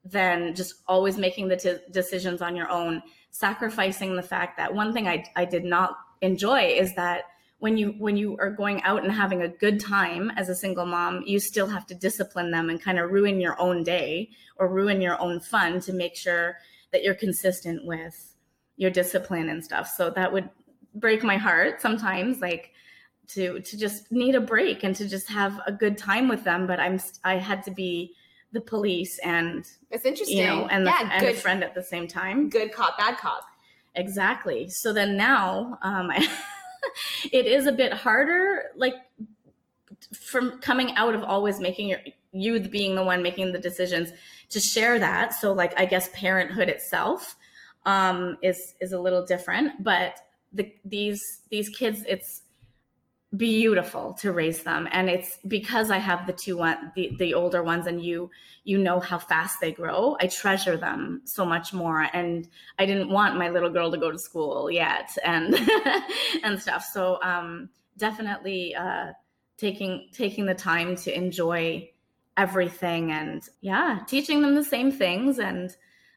than 0.04 0.56
just 0.56 0.76
always 0.88 1.18
making 1.18 1.48
the 1.48 1.56
t- 1.56 1.78
decisions 1.92 2.42
on 2.42 2.56
your 2.56 2.70
own, 2.70 3.04
sacrificing 3.30 4.16
the 4.16 4.24
fact 4.24 4.58
that 4.58 4.74
one 4.74 4.94
thing 4.94 5.08
I 5.08 5.24
I 5.36 5.46
did 5.46 5.64
not 5.64 5.96
enjoy 6.22 6.68
is 6.68 6.96
that 6.96 7.24
when 7.62 7.78
you 7.78 7.94
when 8.00 8.18
you 8.18 8.36
are 8.40 8.50
going 8.50 8.82
out 8.84 9.04
and 9.04 9.12
having 9.12 9.44
a 9.44 9.48
good 9.48 9.80
time 9.80 10.32
as 10.36 10.50
a 10.50 10.56
single 10.56 10.86
mom 10.86 11.24
you 11.26 11.40
still 11.40 11.68
have 11.68 11.86
to 11.86 11.96
discipline 11.96 12.52
them 12.52 12.70
and 12.70 12.82
kind 12.82 13.00
of 13.00 13.12
ruin 13.12 13.40
your 13.40 13.60
own 13.62 13.84
day 13.84 14.30
or 14.58 14.68
ruin 14.68 15.00
your 15.00 15.20
own 15.22 15.40
fun 15.40 15.80
to 15.80 15.94
make 15.94 16.16
sure 16.16 16.58
that 16.92 17.04
you're 17.04 17.16
consistent 17.16 17.86
with 17.86 18.36
your 18.78 18.90
discipline 18.90 19.48
and 19.50 19.64
stuff 19.64 19.88
so 19.88 20.10
that 20.10 20.34
would 20.34 20.50
break 20.96 21.24
my 21.24 21.38
heart 21.38 21.82
sometimes 21.82 22.40
like 22.40 22.72
to 23.28 23.60
to 23.62 23.78
just 23.78 24.12
need 24.12 24.36
a 24.36 24.42
break 24.42 24.84
and 24.84 24.96
to 24.96 25.08
just 25.08 25.30
have 25.30 25.60
a 25.68 25.72
good 25.72 25.98
time 25.98 26.28
with 26.28 26.44
them 26.44 26.66
but 26.66 26.80
i'm 26.80 27.00
i 27.24 27.36
had 27.36 27.64
to 27.64 27.72
be 27.72 28.14
the 28.54 28.62
police 28.62 29.18
and 29.20 29.66
It's 29.92 30.06
interesting. 30.06 30.40
you 30.40 30.46
know 30.48 30.68
and, 30.68 30.86
the, 30.86 30.90
yeah, 30.90 31.10
and 31.14 31.24
a 31.24 31.32
good, 31.32 31.38
friend 31.38 31.64
at 31.64 31.74
the 31.74 31.84
same 31.84 32.08
time 32.08 32.50
good 32.50 32.74
cop, 32.74 32.98
bad 32.98 33.18
cop. 33.18 33.44
Exactly. 33.96 34.70
So 34.70 34.94
then 34.94 35.18
now, 35.18 35.78
um, 35.82 36.12
it 37.32 37.46
is 37.46 37.68
a 37.68 37.72
bit 37.72 37.94
harder, 37.94 38.64
like 38.76 38.96
from 40.14 40.60
coming 40.60 40.96
out 40.96 41.16
of 41.16 41.24
always 41.24 41.60
making 41.60 41.90
your 41.90 42.00
you 42.34 42.60
being 42.62 42.96
the 42.96 43.04
one 43.04 43.22
making 43.22 43.52
the 43.52 43.60
decisions 43.60 44.12
to 44.50 44.60
share 44.60 45.00
that. 45.00 45.34
So 45.34 45.54
like 45.54 45.78
I 45.80 45.86
guess 45.86 46.10
parenthood 46.14 46.70
itself 46.70 47.36
um, 47.86 48.38
is 48.42 48.76
is 48.80 48.94
a 48.94 49.00
little 49.00 49.26
different, 49.26 49.84
but 49.84 50.16
the 50.54 50.74
these 50.86 51.22
these 51.50 51.70
kids, 51.70 52.04
it's 52.08 52.41
beautiful 53.36 54.14
to 54.14 54.32
raise 54.34 54.64
them. 54.64 54.90
And 54.92 55.10
it's 55.10 55.40
because 55.48 55.90
i 55.90 55.98
have 55.98 56.28
the 56.28 56.34
two 56.34 56.58
one 56.58 56.92
the, 56.96 57.16
the 57.18 57.34
older 57.34 57.64
ones 57.64 57.88
and 57.88 58.04
you 58.04 58.30
you 58.64 58.78
know 58.78 59.00
how 59.00 59.18
fast 59.18 59.60
they 59.62 59.72
grow. 59.72 60.18
I 60.20 60.28
treasure 60.28 60.78
them 60.78 61.22
so 61.24 61.46
much 61.46 61.74
more. 61.74 62.08
And 62.14 62.48
i 62.78 62.86
didn't 62.86 63.10
want 63.10 63.38
my 63.38 63.50
little 63.50 63.70
girl 63.70 63.90
to 63.92 63.98
go 63.98 64.12
to 64.12 64.20
school 64.20 64.70
yet 64.70 65.18
and 65.24 65.56
and 66.44 66.62
stuff. 66.62 66.84
So 66.84 67.20
um 67.24 67.70
definitely 67.98 68.76
uh 68.76 69.14
taking 69.58 70.10
taking 70.12 70.46
the 70.46 70.56
time 70.56 70.96
to 70.98 71.16
enjoy 71.16 71.90
everything 72.36 73.12
and 73.12 73.48
yeah 73.62 74.00
teaching 74.08 74.42
them 74.42 74.56
the 74.56 74.64
same 74.64 74.92
things 74.92 75.38
and 75.40 75.76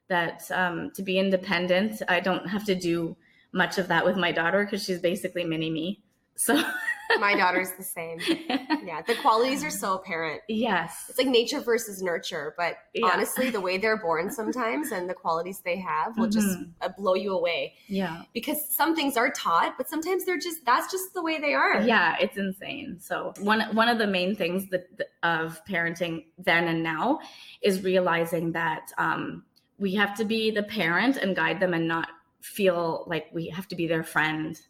that 0.08 0.50
um 0.50 0.90
to 0.96 1.02
be 1.02 1.18
independent. 1.18 2.02
I 2.08 2.18
don't 2.18 2.48
have 2.48 2.64
to 2.64 2.74
do 2.74 3.16
much 3.52 3.78
of 3.78 3.86
that 3.86 4.04
with 4.04 4.16
my 4.16 4.32
daughter 4.32 4.64
because 4.64 4.82
she's 4.82 4.98
basically 4.98 5.44
mini 5.44 5.70
me. 5.70 6.02
So 6.36 6.60
My 7.20 7.34
daughter's 7.34 7.72
the 7.72 7.84
same. 7.84 8.20
Yeah, 8.84 9.00
the 9.00 9.14
qualities 9.14 9.64
are 9.64 9.70
so 9.70 9.94
apparent. 9.94 10.42
yes 10.46 11.06
It's 11.08 11.16
like 11.16 11.26
nature 11.28 11.60
versus 11.60 12.02
nurture, 12.02 12.54
but 12.58 12.76
Yeah. 12.92 13.08
honestly, 13.12 13.48
the 13.50 13.60
way 13.60 13.78
they're 13.78 13.96
born 13.96 14.30
sometimes 14.30 14.92
and 14.92 15.08
the 15.08 15.14
qualities 15.14 15.60
they 15.64 15.76
have 15.78 16.18
will 16.18 16.28
just 16.28 16.58
Mhm. 16.58 16.72
uh, 16.82 16.88
blow 16.90 17.14
you 17.14 17.32
away. 17.32 17.74
yeah 17.88 18.24
Because 18.34 18.58
some 18.76 18.94
things 18.94 19.16
are 19.16 19.30
taught, 19.30 19.78
but 19.78 19.88
sometimes 19.88 20.26
they're 20.26 20.38
just 20.38 20.66
that's 20.66 20.92
just 20.92 21.14
the 21.14 21.22
way 21.22 21.38
they 21.40 21.54
are. 21.54 21.80
yeah 21.82 22.16
it's 22.20 22.36
insane 22.36 22.98
so 23.00 23.32
one 23.40 23.60
one 23.74 23.88
of 23.88 23.96
the 23.98 24.06
main 24.06 24.34
things 24.36 24.68
that 24.68 24.84
of 25.22 25.64
parenting 25.64 26.26
then 26.36 26.68
and 26.68 26.82
now 26.82 27.20
is 27.62 27.82
realizing 27.82 28.52
that 28.52 28.92
um, 28.98 29.44
we 29.78 29.94
have 29.94 30.14
to 30.16 30.24
be 30.26 30.50
the 30.50 30.62
parent 30.62 31.16
and 31.16 31.34
guide 31.34 31.58
them 31.60 31.72
and 31.72 31.88
not 31.88 32.08
feel 32.42 33.04
like 33.06 33.26
we 33.32 33.48
have 33.48 33.66
to 33.68 33.76
be 33.76 33.86
their 33.86 34.04
friend 34.04 34.60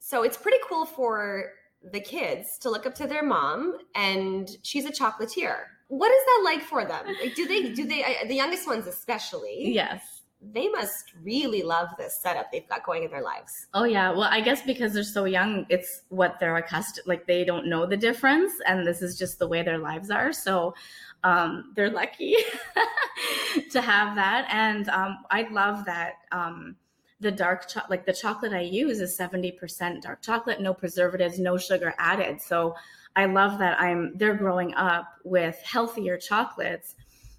So 0.00 0.24
it's 0.24 0.36
pretty 0.36 0.58
cool 0.68 0.84
for 0.84 1.52
the 1.90 2.00
kids 2.00 2.58
to 2.60 2.70
look 2.70 2.86
up 2.86 2.94
to 2.96 3.06
their 3.06 3.22
mom, 3.24 3.78
and 3.94 4.48
she's 4.62 4.84
a 4.84 4.92
chocolatier. 4.92 5.56
What 5.88 6.10
is 6.10 6.22
that 6.24 6.42
like 6.44 6.62
for 6.62 6.84
them? 6.84 7.06
Like, 7.20 7.34
do 7.34 7.46
they 7.46 7.70
do 7.70 7.84
they 7.86 8.04
I- 8.04 8.24
the 8.26 8.34
youngest 8.34 8.66
ones 8.66 8.86
especially? 8.86 9.72
yes 9.74 10.18
they 10.44 10.68
must 10.70 11.12
really 11.22 11.62
love 11.62 11.86
this 11.98 12.18
setup 12.20 12.50
they've 12.50 12.68
got 12.68 12.82
going 12.84 13.04
in 13.04 13.10
their 13.12 13.22
lives. 13.22 13.68
Oh 13.74 13.84
yeah, 13.84 14.10
well 14.10 14.28
I 14.28 14.40
guess 14.40 14.60
because 14.62 14.92
they're 14.92 15.04
so 15.04 15.24
young, 15.24 15.66
it's 15.68 16.02
what 16.08 16.40
they're 16.40 16.56
accustomed 16.56 17.06
like 17.06 17.28
they 17.28 17.44
don't 17.44 17.68
know 17.68 17.86
the 17.86 17.96
difference 17.96 18.52
and 18.66 18.84
this 18.84 19.02
is 19.02 19.16
just 19.16 19.38
the 19.38 19.46
way 19.46 19.62
their 19.62 19.78
lives 19.78 20.10
are. 20.10 20.32
So 20.32 20.74
um 21.22 21.72
they're 21.76 21.90
lucky 21.90 22.34
to 23.70 23.80
have 23.80 24.16
that 24.16 24.48
and 24.50 24.88
um 24.88 25.18
I 25.30 25.46
love 25.48 25.84
that 25.84 26.14
um 26.32 26.74
the 27.22 27.30
dark 27.30 27.68
chocolate 27.68 27.90
like 27.90 28.04
the 28.04 28.12
chocolate 28.12 28.52
I 28.52 28.60
use 28.60 29.00
is 29.00 29.16
70% 29.16 30.02
dark 30.02 30.22
chocolate, 30.22 30.60
no 30.60 30.74
preservatives, 30.74 31.38
no 31.38 31.56
sugar 31.56 31.94
added. 31.98 32.42
So 32.42 32.74
I 33.16 33.26
love 33.26 33.58
that 33.60 33.80
I'm 33.80 34.16
they're 34.16 34.34
growing 34.34 34.74
up 34.74 35.06
with 35.24 35.56
healthier 35.62 36.18
chocolates. 36.18 36.94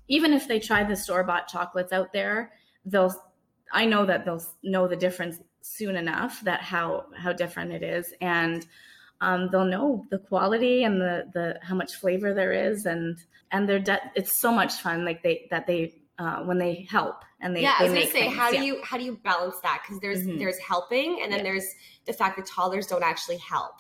Even 0.08 0.34
if 0.34 0.48
they 0.48 0.60
try 0.60 0.84
the 0.84 0.96
store-bought 0.96 1.48
chocolates 1.48 1.92
out 1.92 2.14
there, 2.14 2.54
they'll 2.86 3.14
I 3.72 3.86
know 3.86 4.06
that 4.06 4.26
they'll 4.26 4.44
know 4.64 4.88
the 4.88 4.96
difference 4.96 5.40
soon 5.62 5.96
enough 5.96 6.42
that 6.42 6.62
how 6.62 7.06
how 7.16 7.34
different 7.34 7.72
it 7.72 7.84
is 7.84 8.14
and 8.22 8.66
um, 9.22 9.50
they'll 9.50 9.66
know 9.66 10.06
the 10.12 10.20
quality 10.20 10.84
and 10.84 11.00
the 11.00 11.30
the 11.34 11.58
how 11.62 11.76
much 11.76 11.96
flavor 11.96 12.34
there 12.34 12.52
is 12.52 12.86
and 12.86 13.18
and 13.52 13.68
they're 13.68 13.80
de- 13.80 14.12
it's 14.16 14.34
so 14.34 14.52
much 14.52 14.74
fun 14.74 15.06
like 15.06 15.24
they 15.24 15.48
that 15.50 15.66
they 15.66 15.96
uh, 16.20 16.44
when 16.44 16.58
they 16.60 16.86
help 16.90 17.24
and 17.42 17.56
they 17.56 17.62
yeah, 17.62 17.76
they 17.80 17.86
I 17.86 17.90
was 17.90 17.94
gonna 17.94 18.06
say, 18.06 18.12
things, 18.12 18.36
how 18.36 18.50
yeah. 18.52 18.60
do 18.60 18.66
you 18.66 18.82
how 18.84 18.98
do 18.98 19.04
you 19.04 19.18
balance 19.24 19.56
that? 19.64 19.82
Because 19.84 20.00
there's 20.00 20.26
Mhm. 20.26 20.38
there's 20.40 20.58
helping, 20.60 21.22
and 21.22 21.32
then 21.32 21.40
Yeah. 21.40 21.44
there's 21.52 21.66
the 22.06 22.14
fact 22.14 22.38
that 22.38 22.46
toddlers 22.46 22.88
don't 22.88 23.04
actually 23.04 23.38
help. 23.38 23.76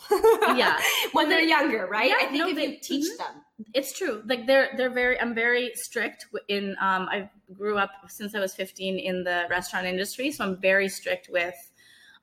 Yeah. 0.57 0.79
when 1.13 1.29
they're 1.29 1.41
younger, 1.41 1.85
right? 1.87 2.09
Yeah, 2.09 2.15
I 2.21 2.25
think 2.25 2.37
no, 2.37 2.47
if 2.49 2.55
they- 2.55 2.65
you 2.67 2.77
teach 2.81 3.05
mhm. 3.11 3.17
them, 3.17 3.41
it's 3.73 3.97
true 3.97 4.23
like 4.25 4.45
they're 4.47 4.69
they're 4.77 4.89
very 4.89 5.17
i'm 5.21 5.33
very 5.33 5.71
strict 5.75 6.25
in 6.49 6.75
um 6.81 7.07
i 7.09 7.29
grew 7.53 7.77
up 7.77 7.91
since 8.07 8.33
i 8.35 8.39
was 8.39 8.53
15 8.55 8.97
in 8.99 9.23
the 9.23 9.45
restaurant 9.49 9.85
industry 9.85 10.31
so 10.31 10.43
i'm 10.43 10.59
very 10.59 10.89
strict 10.89 11.29
with 11.31 11.55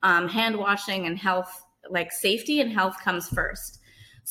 um 0.02 0.28
hand 0.28 0.56
washing 0.56 1.06
and 1.06 1.16
health 1.18 1.64
like 1.88 2.10
safety 2.12 2.60
and 2.60 2.70
health 2.72 2.96
comes 3.02 3.28
first 3.28 3.79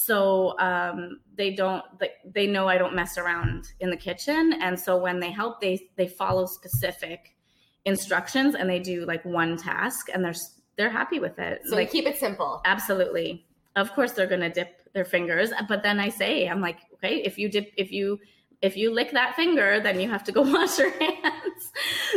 so 0.05 0.57
um, 0.59 1.19
they 1.35 1.51
don't 1.53 1.83
like 1.99 2.13
they 2.23 2.47
know 2.47 2.69
i 2.69 2.77
don't 2.77 2.95
mess 2.95 3.17
around 3.17 3.65
in 3.81 3.89
the 3.89 3.97
kitchen. 3.97 4.53
And 4.61 4.79
so 4.79 4.97
when 4.97 5.19
they 5.19 5.29
help 5.29 5.59
they 5.59 5.89
they 5.97 6.07
follow 6.07 6.45
specific 6.45 7.35
instructions 7.83 8.55
and 8.55 8.69
they 8.69 8.79
do 8.79 9.05
like 9.05 9.25
one 9.25 9.57
task 9.57 10.07
and 10.13 10.23
they're 10.23 10.35
they're 10.77 10.89
happy 10.89 11.19
with 11.19 11.37
it. 11.37 11.63
So 11.65 11.75
like 11.75 11.91
keep 11.91 12.07
it 12.07 12.17
simple. 12.17 12.61
absolutely. 12.63 13.45
Of 13.75 13.93
course 13.93 14.13
they're 14.13 14.27
going 14.27 14.41
to 14.41 14.49
dip 14.49 14.71
their 14.93 15.05
fingers 15.05 15.51
but 15.67 15.83
then 15.83 15.99
i 15.99 16.09
say 16.09 16.47
i'm 16.47 16.61
like 16.61 16.79
okay 16.95 17.17
if 17.17 17.37
you 17.37 17.47
dip 17.47 17.71
if 17.77 17.91
you 17.91 18.19
if 18.59 18.75
you 18.75 18.91
lick 18.91 19.11
that 19.11 19.35
finger 19.35 19.79
then 19.79 19.99
you 19.99 20.09
have 20.09 20.23
to 20.23 20.31
go 20.31 20.41
wash 20.53 20.79
your 20.79 20.91
hands. 20.91 21.63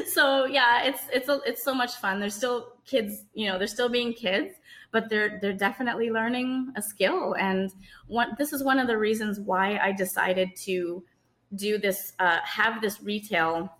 So 0.07 0.47
yeah 0.47 0.85
it's 0.85 1.03
it's 1.13 1.29
a, 1.29 1.41
it's 1.45 1.65
so 1.65 1.75
much 1.75 1.95
fun. 1.97 2.21
They're 2.21 2.31
still 2.31 2.75
kids 2.87 3.25
you 3.35 3.49
know 3.49 3.59
they're 3.59 3.67
still 3.67 3.89
being 3.89 4.13
kids 4.13 4.55
but 4.93 5.09
they're 5.09 5.39
they're 5.41 5.53
definitely 5.53 6.11
learning 6.11 6.73
a 6.77 6.83
skill. 6.83 7.35
And 7.39 7.71
one 8.07 8.35
this 8.39 8.53
is 8.53 8.63
one 8.63 8.79
of 8.79 8.87
the 8.87 8.99
reasons 8.99 9.41
why 9.41 9.79
i 9.79 9.93
decided 9.93 10.51
to 10.65 11.03
do 11.55 11.79
this 11.79 12.13
uh, 12.19 12.39
have 12.45 12.81
this 12.81 13.03
retail 13.03 13.71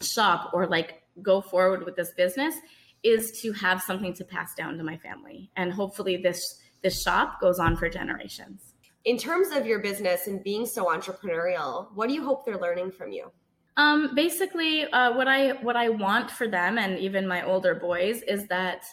shop 0.00 0.50
or 0.52 0.66
like 0.66 1.02
go 1.20 1.40
forward 1.40 1.84
with 1.84 1.96
this 1.96 2.12
business 2.12 2.54
is 3.02 3.40
to 3.42 3.52
have 3.52 3.82
something 3.82 4.14
to 4.14 4.24
pass 4.24 4.54
down 4.54 4.78
to 4.78 4.84
my 4.84 4.96
family. 4.96 5.50
And 5.56 5.72
hopefully 5.72 6.16
this 6.16 6.60
this 6.82 7.02
shop 7.02 7.40
goes 7.40 7.58
on 7.58 7.76
for 7.76 7.88
generations. 7.88 8.74
In 9.04 9.16
terms 9.16 9.48
of 9.50 9.66
your 9.66 9.80
business 9.80 10.26
and 10.26 10.42
being 10.42 10.64
so 10.66 10.86
entrepreneurial, 10.86 11.88
what 11.94 12.08
do 12.08 12.14
you 12.14 12.24
hope 12.24 12.44
they're 12.44 12.58
learning 12.58 12.92
from 12.92 13.12
you? 13.12 13.30
um 13.76 14.14
basically 14.14 14.84
uh, 14.92 15.12
what 15.16 15.26
i 15.26 15.52
what 15.62 15.76
i 15.76 15.88
want 15.88 16.30
for 16.30 16.46
them 16.46 16.78
and 16.78 16.98
even 16.98 17.26
my 17.26 17.42
older 17.42 17.74
boys 17.74 18.20
is 18.22 18.46
that 18.48 18.84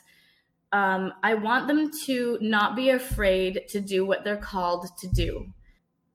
um, 0.71 1.13
i 1.23 1.33
want 1.33 1.67
them 1.67 1.89
to 2.05 2.37
not 2.41 2.75
be 2.75 2.89
afraid 2.89 3.61
to 3.69 3.79
do 3.79 4.05
what 4.05 4.23
they're 4.23 4.37
called 4.37 4.87
to 4.99 5.07
do. 5.07 5.45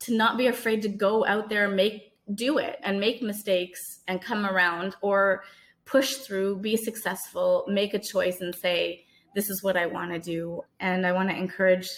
To 0.01 0.17
not 0.17 0.37
be 0.37 0.47
afraid 0.49 0.83
to 0.83 0.88
go 0.88 1.25
out 1.27 1.49
there 1.49 1.67
and 1.67 1.77
make 1.77 2.12
do 2.35 2.59
it 2.59 2.79
and 2.83 3.01
make 3.01 3.23
mistakes 3.23 3.81
and 4.09 4.21
come 4.21 4.47
around 4.47 4.97
or 5.03 5.45
push 5.85 6.14
through 6.17 6.57
be 6.57 6.77
successful 6.77 7.67
make 7.69 7.93
a 7.93 7.99
choice 7.99 8.40
and 8.40 8.55
say 8.55 9.05
this 9.35 9.51
is 9.51 9.62
what 9.62 9.77
i 9.77 9.87
want 9.87 10.12
to 10.12 10.19
do. 10.19 10.62
And 10.81 11.07
i 11.07 11.12
want 11.12 11.31
to 11.31 11.37
encourage 11.37 11.88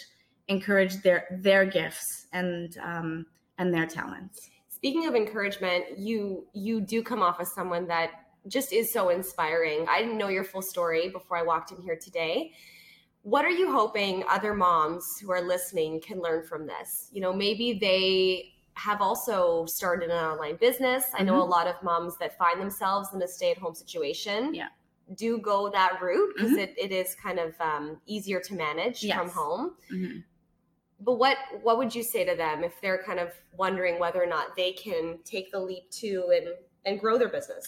encourage 0.47 1.01
their 1.01 1.25
their 1.41 1.65
gifts 1.65 2.27
and 2.33 2.75
um, 2.83 3.25
and 3.57 3.73
their 3.73 3.85
talents. 3.85 4.49
Speaking 4.69 5.07
of 5.07 5.15
encouragement, 5.15 5.97
you 5.97 6.45
you 6.53 6.81
do 6.81 7.03
come 7.03 7.21
off 7.21 7.39
as 7.39 7.53
someone 7.53 7.87
that 7.87 8.11
just 8.47 8.71
is 8.73 8.91
so 8.93 9.09
inspiring. 9.09 9.85
I 9.89 10.01
didn't 10.01 10.17
know 10.17 10.27
your 10.29 10.43
full 10.43 10.61
story 10.61 11.09
before 11.09 11.37
I 11.37 11.43
walked 11.43 11.71
in 11.71 11.81
here 11.81 11.97
today. 12.01 12.53
What 13.23 13.43
are 13.45 13.49
you 13.51 13.71
hoping 13.71 14.23
other 14.29 14.53
moms 14.53 15.03
who 15.21 15.31
are 15.31 15.41
listening 15.41 15.99
can 16.01 16.21
learn 16.21 16.45
from 16.45 16.65
this? 16.65 17.09
You 17.11 17.21
know, 17.21 17.33
maybe 17.33 17.73
they 17.79 18.53
have 18.75 19.01
also 19.01 19.65
started 19.65 20.09
an 20.09 20.23
online 20.23 20.55
business. 20.57 21.03
I 21.17 21.23
know 21.23 21.41
a 21.41 21.43
lot 21.43 21.67
of 21.67 21.81
moms 21.83 22.17
that 22.19 22.37
find 22.37 22.61
themselves 22.61 23.09
in 23.13 23.21
a 23.21 23.27
stay-at-home 23.27 23.73
situation. 23.75 24.53
Yeah. 24.53 24.67
Do 25.15 25.39
go 25.39 25.69
that 25.71 25.99
route 26.01 26.33
because 26.35 26.51
Mhm. 26.51 26.57
it, 26.59 26.75
it 26.77 26.91
is 26.91 27.15
kind 27.15 27.39
of 27.39 27.59
um, 27.59 27.99
easier 28.05 28.39
to 28.41 28.53
manage 28.53 28.99
from 28.99 29.07
Yes. 29.07 29.33
home 29.33 29.75
Mhm. 29.91 30.23
but 30.99 31.13
what 31.13 31.37
what 31.61 31.77
would 31.77 31.93
you 31.95 32.03
say 32.03 32.25
to 32.25 32.35
them 32.35 32.63
if 32.63 32.79
they're 32.81 33.01
kind 33.03 33.19
of 33.19 33.31
wondering 33.55 33.99
whether 33.99 34.21
or 34.21 34.25
not 34.25 34.55
they 34.55 34.73
can 34.73 35.19
take 35.23 35.49
the 35.51 35.59
leap 35.59 35.89
to 35.91 36.29
and 36.35 36.47
and 36.85 36.99
grow 36.99 37.17
their 37.17 37.29
business 37.29 37.65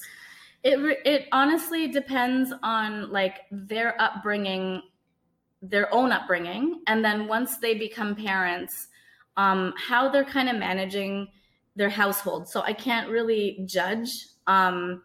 it 0.64 1.00
it 1.06 1.28
honestly 1.32 1.88
depends 1.88 2.54
on 2.64 3.12
like 3.12 3.42
their 3.52 4.00
upbringing 4.02 4.82
their 5.62 5.94
own 5.94 6.12
upbringing 6.12 6.82
and 6.88 7.04
then 7.04 7.28
once 7.28 7.58
they 7.58 7.74
become 7.74 8.16
parents 8.16 8.88
um 9.38 9.74
how 9.78 10.10
they're 10.10 10.26
kind 10.26 10.50
of 10.50 10.56
managing 10.56 11.28
their 11.76 11.90
household. 11.90 12.50
So 12.50 12.62
i 12.62 12.74
can't 12.74 13.10
really 13.10 13.64
judge 13.66 14.10
um 14.48 15.04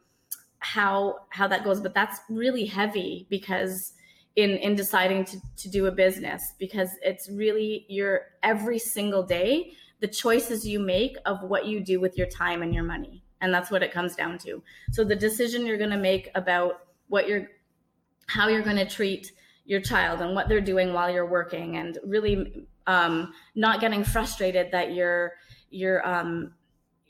how 0.58 1.16
how 1.28 1.46
that 1.46 1.62
goes 1.62 1.80
but 1.80 1.94
that's 1.94 2.20
really 2.30 2.64
heavy 2.64 3.26
because 3.28 3.92
in 4.36 4.50
in 4.50 4.74
deciding 4.74 5.24
to 5.24 5.38
to 5.56 5.68
do 5.68 5.86
a 5.86 5.92
business 5.92 6.54
because 6.58 6.88
it's 7.02 7.28
really 7.28 7.84
your 7.88 8.22
every 8.42 8.78
single 8.78 9.22
day 9.22 9.72
the 10.00 10.08
choices 10.08 10.66
you 10.66 10.80
make 10.80 11.16
of 11.26 11.42
what 11.42 11.66
you 11.66 11.80
do 11.80 12.00
with 12.00 12.16
your 12.16 12.26
time 12.26 12.62
and 12.62 12.74
your 12.74 12.82
money 12.82 13.23
and 13.44 13.52
that's 13.52 13.70
what 13.70 13.82
it 13.82 13.92
comes 13.92 14.16
down 14.16 14.38
to. 14.38 14.62
So 14.90 15.04
the 15.04 15.14
decision 15.14 15.66
you're 15.66 15.76
going 15.76 15.90
to 15.90 15.98
make 15.98 16.30
about 16.34 16.86
what 17.08 17.28
you're 17.28 17.48
how 18.26 18.48
you're 18.48 18.62
going 18.62 18.76
to 18.76 18.88
treat 18.88 19.32
your 19.66 19.80
child 19.80 20.22
and 20.22 20.34
what 20.34 20.48
they're 20.48 20.62
doing 20.62 20.94
while 20.94 21.10
you're 21.10 21.28
working 21.28 21.76
and 21.76 21.98
really 22.06 22.66
um, 22.86 23.34
not 23.54 23.80
getting 23.80 24.02
frustrated 24.02 24.70
that 24.72 24.94
your 24.94 25.32
your 25.70 26.06
um, 26.08 26.54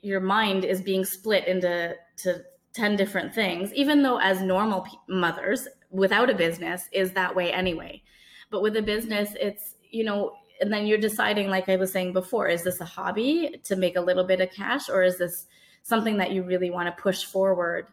your 0.03 0.19
mind 0.19 0.65
is 0.65 0.83
being 0.83 1.05
split 1.05 1.47
into 1.47 1.95
to 2.17 2.43
10 2.75 2.97
different 2.97 3.33
things 3.33 3.73
even 3.75 4.03
though 4.03 4.19
as 4.19 4.43
normal 4.43 4.85
mothers 5.09 5.69
without 5.91 6.29
a 6.29 6.35
business 6.35 6.89
is 6.93 7.13
that 7.13 7.35
way 7.35 7.53
anyway. 7.53 8.03
But 8.51 8.63
with 8.63 8.77
a 8.77 8.83
business 8.83 9.31
it's 9.41 9.77
you 9.89 10.03
know 10.03 10.33
and 10.61 10.73
then 10.73 10.87
you're 10.87 10.99
deciding 10.99 11.49
like 11.49 11.69
i 11.69 11.77
was 11.77 11.93
saying 11.93 12.13
before 12.13 12.49
is 12.49 12.63
this 12.63 12.81
a 12.81 12.85
hobby 12.85 13.61
to 13.65 13.77
make 13.77 13.97
a 13.97 14.01
little 14.01 14.25
bit 14.25 14.41
of 14.41 14.51
cash 14.53 14.89
or 14.89 15.03
is 15.03 15.19
this 15.19 15.47
something 15.85 16.17
that 16.17 16.33
you 16.33 16.43
really 16.43 16.71
want 16.71 16.89
to 16.89 17.03
push 17.03 17.25
forward 17.25 17.87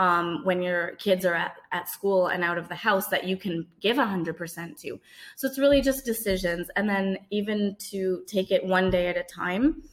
um, 0.00 0.40
when 0.42 0.60
your 0.60 0.96
kids 0.96 1.24
are 1.24 1.34
at, 1.34 1.54
at 1.70 1.88
school 1.88 2.26
and 2.26 2.42
out 2.42 2.58
of 2.58 2.68
the 2.68 2.74
house 2.74 3.06
that 3.08 3.24
you 3.24 3.36
can 3.36 3.64
give 3.80 3.96
100% 3.96 4.80
to. 4.80 5.00
So 5.36 5.46
it's 5.46 5.58
really 5.58 5.80
just 5.80 6.04
decisions 6.04 6.68
and 6.74 6.88
then 6.88 7.16
even 7.30 7.76
to 7.90 8.24
take 8.26 8.50
it 8.50 8.66
one 8.66 8.90
day 8.90 9.06
at 9.06 9.16
a 9.16 9.22
time 9.22 9.84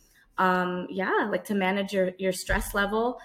um, 0.42 0.88
yeah 0.90 1.28
like 1.30 1.46
to 1.46 1.54
manage 1.54 1.94
your 1.94 2.12
your 2.18 2.34
stress 2.34 2.74
level 2.74 3.20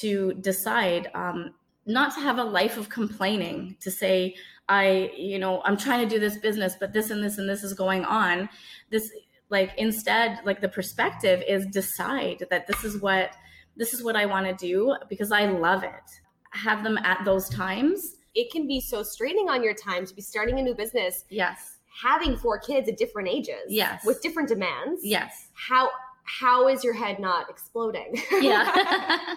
to 0.00 0.34
decide 0.34 1.10
um, 1.14 1.54
not 1.86 2.14
to 2.14 2.20
have 2.20 2.38
a 2.38 2.44
life 2.44 2.76
of 2.76 2.88
complaining 2.88 3.76
to 3.80 3.90
say 3.90 4.34
i 4.68 5.10
you 5.16 5.38
know 5.38 5.62
i'm 5.64 5.76
trying 5.76 6.06
to 6.06 6.14
do 6.14 6.20
this 6.20 6.38
business 6.38 6.74
but 6.78 6.92
this 6.92 7.10
and 7.10 7.24
this 7.24 7.38
and 7.38 7.48
this 7.48 7.64
is 7.64 7.72
going 7.72 8.04
on. 8.04 8.48
This 8.90 9.10
like 9.48 9.72
instead 9.78 10.38
like 10.44 10.60
the 10.60 10.68
perspective 10.68 11.42
is 11.48 11.66
decide 11.66 12.46
that 12.50 12.66
this 12.66 12.84
is 12.84 13.00
what 13.00 13.32
this 13.80 13.94
is 13.94 14.04
what 14.04 14.14
i 14.14 14.24
want 14.26 14.46
to 14.46 14.54
do 14.54 14.94
because 15.08 15.32
i 15.32 15.46
love 15.46 15.82
it. 15.82 16.08
Have 16.52 16.82
them 16.82 16.98
at 16.98 17.24
those 17.24 17.48
times. 17.48 18.16
It 18.34 18.50
can 18.50 18.66
be 18.66 18.80
so 18.80 19.04
straining 19.04 19.48
on 19.48 19.62
your 19.62 19.74
time 19.74 20.04
to 20.04 20.14
be 20.14 20.20
starting 20.20 20.58
a 20.58 20.62
new 20.62 20.74
business 20.74 21.24
yes. 21.28 21.78
having 22.02 22.36
four 22.36 22.58
kids 22.58 22.88
at 22.88 22.96
different 22.96 23.28
ages 23.28 23.66
Yes. 23.68 24.04
with 24.04 24.20
different 24.20 24.48
demands. 24.48 25.00
Yes. 25.04 25.48
How 25.54 25.90
how 26.24 26.68
is 26.68 26.84
your 26.84 26.94
head 26.94 27.18
not 27.18 27.48
exploding? 27.48 28.20
Yeah. 28.40 29.18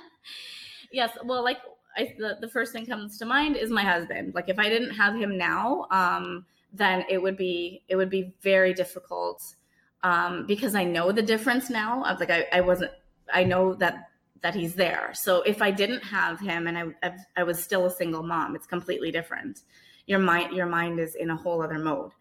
Yes 0.92 1.18
well 1.24 1.44
like 1.44 1.58
I, 1.98 2.14
the, 2.20 2.38
the 2.42 2.48
first 2.48 2.74
thing 2.74 2.86
comes 2.86 3.18
to 3.20 3.26
mind 3.26 3.56
is 3.56 3.70
my 3.72 3.84
husband. 3.84 4.36
Like 4.36 4.50
if 4.50 4.60
i 4.60 4.68
didn't 4.70 4.92
have 4.92 5.16
him 5.16 5.38
now 5.38 5.86
um 5.92 6.46
then 6.74 7.06
it 7.10 7.22
would 7.22 7.38
be 7.38 7.84
it 7.88 7.96
would 7.96 8.10
be 8.10 8.34
very 8.42 8.74
difficult 8.74 9.56
um 10.04 10.46
because 10.48 10.74
i 10.76 10.84
know 10.84 11.12
the 11.12 11.22
difference 11.22 11.70
now 11.70 12.04
of 12.04 12.20
like 12.20 12.32
i, 12.32 12.46
I 12.52 12.62
wasn't 12.62 12.92
i 13.34 13.44
know 13.44 13.74
that 13.76 14.10
that 14.44 14.54
he's 14.54 14.76
there 14.76 15.10
so 15.14 15.42
if 15.42 15.62
i 15.62 15.72
didn't 15.72 16.04
have 16.04 16.40
him 16.40 16.68
and 16.68 16.94
I, 17.02 17.16
I 17.36 17.44
was 17.44 17.64
still 17.64 17.86
a 17.86 17.92
single 17.92 18.24
mom 18.24 18.56
it's 18.56 18.68
completely 18.68 19.12
different 19.12 19.62
your 20.06 20.20
mind 20.20 20.56
your 20.56 20.68
mind 20.68 21.00
is 21.00 21.16
in 21.16 21.32
a 21.32 21.36
whole 21.36 21.62
other 21.64 21.80
mode 21.80 22.12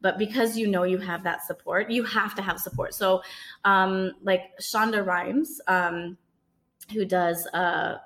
but 0.00 0.18
because 0.18 0.56
you 0.58 0.66
know 0.66 0.82
you 0.82 0.98
have 0.98 1.24
that 1.24 1.44
support 1.46 1.90
you 1.90 2.04
have 2.04 2.34
to 2.34 2.42
have 2.42 2.58
support 2.58 2.94
so 2.94 3.22
um 3.64 4.12
like 4.22 4.42
shonda 4.60 5.04
rhimes 5.04 5.60
um 5.66 6.18
who 6.92 7.04
does 7.04 7.46
uh, 7.52 7.96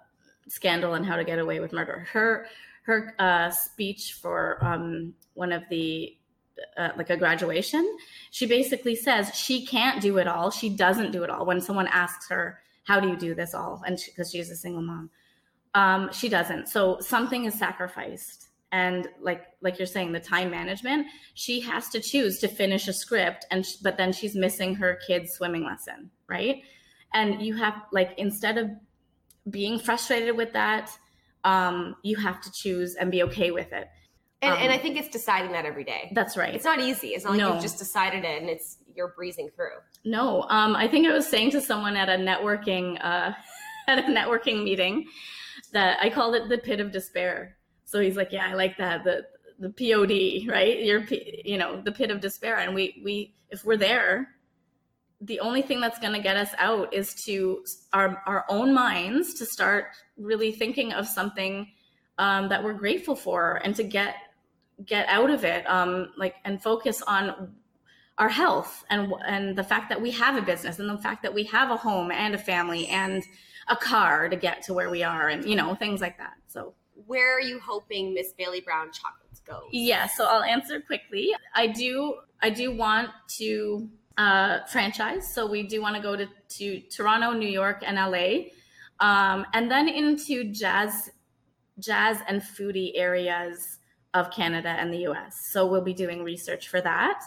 Scandal 0.48 0.94
and 0.94 1.06
How 1.06 1.16
to 1.16 1.24
Get 1.24 1.38
Away 1.38 1.60
with 1.60 1.72
Murder. 1.72 2.06
Her 2.12 2.46
her 2.84 3.14
uh, 3.18 3.50
speech 3.50 4.14
for 4.20 4.58
um, 4.64 5.14
one 5.34 5.52
of 5.52 5.62
the 5.70 6.16
uh, 6.76 6.90
like 6.96 7.10
a 7.10 7.16
graduation, 7.16 7.96
she 8.30 8.46
basically 8.46 8.96
says 8.96 9.34
she 9.34 9.64
can't 9.64 10.02
do 10.02 10.18
it 10.18 10.26
all. 10.26 10.50
She 10.50 10.68
doesn't 10.68 11.12
do 11.12 11.22
it 11.22 11.30
all. 11.30 11.46
When 11.46 11.60
someone 11.60 11.86
asks 11.86 12.28
her, 12.28 12.58
"How 12.84 13.00
do 13.00 13.08
you 13.08 13.16
do 13.16 13.34
this 13.34 13.54
all?" 13.54 13.82
and 13.86 13.98
because 14.06 14.30
she, 14.30 14.38
she's 14.38 14.50
a 14.50 14.56
single 14.56 14.82
mom, 14.82 15.10
um, 15.74 16.10
she 16.12 16.28
doesn't. 16.28 16.68
So 16.68 16.98
something 17.00 17.44
is 17.44 17.54
sacrificed. 17.58 18.48
And 18.74 19.06
like 19.20 19.44
like 19.60 19.78
you're 19.78 19.86
saying, 19.86 20.12
the 20.12 20.20
time 20.20 20.50
management, 20.50 21.06
she 21.34 21.60
has 21.60 21.88
to 21.90 22.00
choose 22.00 22.38
to 22.38 22.48
finish 22.48 22.88
a 22.88 22.92
script, 22.94 23.44
and 23.50 23.66
sh- 23.66 23.76
but 23.82 23.98
then 23.98 24.12
she's 24.14 24.34
missing 24.34 24.74
her 24.76 24.98
kid's 25.06 25.32
swimming 25.32 25.64
lesson, 25.64 26.10
right? 26.28 26.62
and 27.14 27.42
you 27.42 27.54
have 27.54 27.74
like 27.92 28.14
instead 28.16 28.56
of 28.56 28.70
being 29.50 29.78
frustrated 29.78 30.34
with 30.34 30.52
that 30.54 30.90
um 31.44 31.94
you 32.02 32.16
have 32.16 32.40
to 32.40 32.50
choose 32.52 32.94
and 32.94 33.10
be 33.10 33.22
okay 33.22 33.50
with 33.50 33.70
it 33.72 33.86
and, 34.40 34.54
and 34.54 34.68
Um, 34.68 34.70
i 34.70 34.78
think 34.78 34.96
it's 34.96 35.08
deciding 35.10 35.52
that 35.52 35.66
every 35.66 35.84
day 35.84 36.10
that's 36.14 36.38
right 36.38 36.54
it's 36.54 36.64
not 36.64 36.80
easy 36.80 37.08
it's 37.08 37.24
not 37.24 37.32
like 37.32 37.40
No. 37.40 37.52
you've 37.52 37.62
just 37.62 37.78
decided 37.78 38.24
it 38.24 38.40
and 38.40 38.48
it's 38.48 38.78
you're 38.96 39.14
breezing 39.16 39.50
through. 39.54 39.78
No 40.04 40.42
um 40.48 40.74
i 40.76 40.88
think 40.88 41.06
i 41.06 41.12
was 41.12 41.26
saying 41.26 41.50
to 41.52 41.60
someone 41.60 41.96
at 41.96 42.08
a 42.08 42.16
networking 42.16 42.98
uh 43.02 43.32
at 43.88 43.98
a 43.98 44.02
networking 44.02 44.62
meeting 44.64 45.06
that 45.72 45.98
i 46.00 46.08
called 46.08 46.34
it 46.34 46.48
the 46.48 46.58
pit 46.58 46.80
of 46.80 46.92
despair. 46.92 47.56
So 47.84 48.00
he's 48.00 48.16
like 48.16 48.32
yeah 48.32 48.48
i 48.48 48.54
like 48.54 48.76
that 48.78 49.04
the 49.04 49.26
the 49.62 49.70
POD, 49.70 50.48
right? 50.52 50.82
Your 50.82 51.04
you 51.44 51.56
know 51.56 51.80
the 51.80 51.92
pit 51.92 52.10
of 52.10 52.20
despair, 52.20 52.58
and 52.58 52.74
we 52.74 53.00
we 53.04 53.34
if 53.50 53.64
we're 53.64 53.76
there, 53.76 54.28
the 55.20 55.38
only 55.40 55.62
thing 55.62 55.80
that's 55.80 56.00
going 56.00 56.12
to 56.12 56.18
get 56.20 56.36
us 56.36 56.50
out 56.58 56.92
is 56.92 57.14
to 57.26 57.64
our 57.92 58.20
our 58.26 58.44
own 58.48 58.74
minds 58.74 59.34
to 59.34 59.46
start 59.46 59.86
really 60.16 60.52
thinking 60.52 60.92
of 60.92 61.06
something 61.06 61.68
um, 62.18 62.48
that 62.48 62.62
we're 62.62 62.72
grateful 62.72 63.14
for, 63.14 63.60
and 63.64 63.74
to 63.76 63.84
get 63.84 64.16
get 64.84 65.08
out 65.08 65.30
of 65.30 65.44
it, 65.44 65.64
um, 65.70 66.12
like 66.18 66.34
and 66.44 66.60
focus 66.60 67.00
on 67.06 67.54
our 68.18 68.28
health 68.28 68.84
and 68.90 69.12
and 69.26 69.56
the 69.56 69.64
fact 69.64 69.88
that 69.88 70.00
we 70.00 70.10
have 70.10 70.36
a 70.36 70.42
business 70.42 70.78
and 70.78 70.88
the 70.88 70.98
fact 70.98 71.22
that 71.22 71.32
we 71.32 71.44
have 71.44 71.70
a 71.70 71.76
home 71.76 72.10
and 72.10 72.34
a 72.34 72.38
family 72.38 72.86
and 72.88 73.24
a 73.68 73.76
car 73.76 74.28
to 74.28 74.36
get 74.36 74.62
to 74.62 74.74
where 74.74 74.90
we 74.90 75.02
are 75.02 75.28
and 75.28 75.44
you 75.44 75.56
know 75.56 75.74
things 75.74 76.00
like 76.00 76.18
that. 76.18 76.34
So 76.46 76.74
where 77.06 77.36
are 77.36 77.40
you 77.40 77.58
hoping 77.58 78.14
miss 78.14 78.32
bailey 78.32 78.60
brown 78.60 78.90
chocolates 78.92 79.40
go 79.40 79.62
yeah 79.72 80.06
so 80.06 80.26
i'll 80.26 80.42
answer 80.42 80.80
quickly. 80.80 81.32
I 81.54 81.66
do 81.66 82.16
i 82.40 82.50
do 82.50 82.74
want 82.74 83.10
to 83.38 83.88
uh, 84.18 84.58
franchise. 84.66 85.34
So 85.34 85.46
we 85.46 85.62
do 85.62 85.80
want 85.80 85.96
to 85.96 86.02
go 86.02 86.14
to, 86.16 86.26
to 86.26 86.80
toronto 86.90 87.32
new 87.32 87.48
york 87.48 87.82
and 87.84 87.96
la 87.96 88.36
um, 89.00 89.46
and 89.54 89.70
then 89.70 89.88
into 89.88 90.44
jazz 90.52 91.10
jazz 91.78 92.18
and 92.28 92.42
foodie 92.42 92.92
areas 92.94 93.78
of 94.14 94.30
canada 94.30 94.68
and 94.68 94.92
the 94.92 94.98
us 94.98 95.48
so 95.50 95.66
we'll 95.66 95.80
be 95.80 95.94
doing 95.94 96.22
research 96.22 96.68
for 96.68 96.80
that 96.82 97.22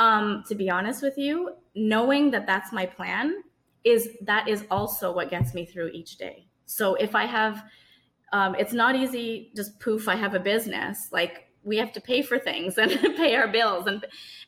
um, 0.00 0.42
to 0.48 0.54
be 0.54 0.70
honest 0.70 1.02
with 1.02 1.18
you, 1.18 1.50
knowing 1.74 2.30
that 2.30 2.46
that's 2.46 2.72
my 2.72 2.86
plan 2.86 3.42
is 3.84 4.08
that 4.22 4.48
is 4.48 4.64
also 4.70 5.12
what 5.12 5.30
gets 5.30 5.52
me 5.54 5.66
through 5.66 5.88
each 5.88 6.16
day. 6.16 6.46
So 6.64 6.94
if 6.94 7.14
I 7.14 7.26
have, 7.26 7.62
um, 8.32 8.54
it's 8.54 8.72
not 8.72 8.96
easy. 8.96 9.52
Just 9.54 9.78
poof, 9.78 10.08
I 10.08 10.16
have 10.16 10.34
a 10.34 10.40
business. 10.40 11.08
Like 11.12 11.48
we 11.64 11.76
have 11.76 11.92
to 11.92 12.00
pay 12.00 12.22
for 12.22 12.38
things 12.38 12.78
and 12.78 12.90
pay 13.16 13.36
our 13.36 13.46
bills, 13.46 13.86
and 13.86 14.04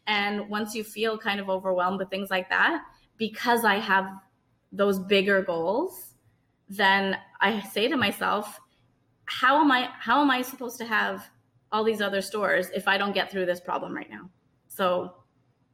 and 0.07 0.49
once 0.49 0.75
you 0.75 0.83
feel 0.83 1.19
kind 1.19 1.39
of 1.39 1.51
overwhelmed 1.51 1.99
with 1.99 2.09
things 2.09 2.31
like 2.31 2.49
that, 2.49 2.83
because 3.19 3.63
I 3.65 3.75
have 3.75 4.09
those 4.73 4.99
bigger 4.99 5.43
goals, 5.43 6.15
then 6.71 7.19
I 7.43 7.61
say 7.61 7.89
to 7.89 7.97
myself, 7.99 8.59
how 9.27 9.61
am 9.61 9.71
I? 9.71 9.91
How 10.01 10.23
am 10.23 10.31
I 10.31 10.41
supposed 10.41 10.79
to 10.79 10.87
have 10.87 11.29
all 11.71 11.85
these 11.85 12.01
other 12.01 12.23
stores 12.23 12.71
if 12.75 12.89
I 12.89 12.97
don't 12.97 13.13
get 13.13 13.31
through 13.31 13.45
this 13.45 13.61
problem 13.61 13.95
right 13.95 14.09
now? 14.09 14.31
So 14.69 15.22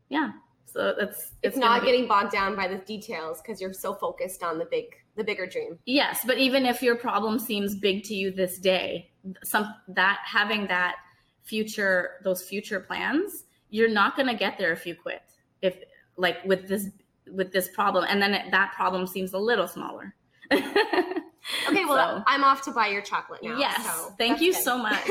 yeah. 0.08 0.32
So 0.66 0.94
that's 0.98 1.18
it's, 1.18 1.32
it's 1.42 1.56
not 1.56 1.80
be, 1.80 1.86
getting 1.86 2.06
bogged 2.06 2.32
down 2.32 2.54
by 2.54 2.68
the 2.68 2.76
details 2.76 3.40
because 3.40 3.60
you're 3.60 3.72
so 3.72 3.94
focused 3.94 4.42
on 4.42 4.58
the 4.58 4.66
big 4.66 4.86
the 5.16 5.24
bigger 5.24 5.46
dream. 5.46 5.78
Yes 5.86 6.20
but 6.26 6.38
even 6.38 6.66
if 6.66 6.82
your 6.82 6.96
problem 6.96 7.38
seems 7.38 7.74
big 7.74 8.04
to 8.04 8.14
you 8.14 8.30
this 8.30 8.58
day 8.58 9.10
some 9.42 9.74
that 9.88 10.18
having 10.24 10.66
that 10.68 10.96
future 11.42 12.20
those 12.22 12.42
future 12.42 12.80
plans 12.80 13.44
you're 13.70 13.88
not 13.88 14.16
going 14.16 14.28
to 14.28 14.34
get 14.34 14.58
there 14.58 14.72
if 14.72 14.86
you 14.86 14.94
quit. 14.94 15.22
If 15.62 15.78
like 16.16 16.44
with 16.44 16.68
this 16.68 16.88
with 17.30 17.52
this 17.52 17.68
problem 17.68 18.04
and 18.08 18.20
then 18.22 18.34
it, 18.34 18.50
that 18.50 18.72
problem 18.72 19.06
seems 19.06 19.32
a 19.32 19.38
little 19.38 19.68
smaller. 19.68 20.14
Okay 21.68 21.84
well 21.84 22.18
so, 22.18 22.24
i'm 22.26 22.44
off 22.44 22.62
to 22.62 22.70
buy 22.72 22.88
your 22.88 23.00
chocolate 23.00 23.42
now 23.42 23.56
yes. 23.58 23.82
so 23.84 24.12
thank 24.18 24.40
you 24.40 24.52
good. 24.52 24.62
so 24.62 24.76
much 24.76 25.06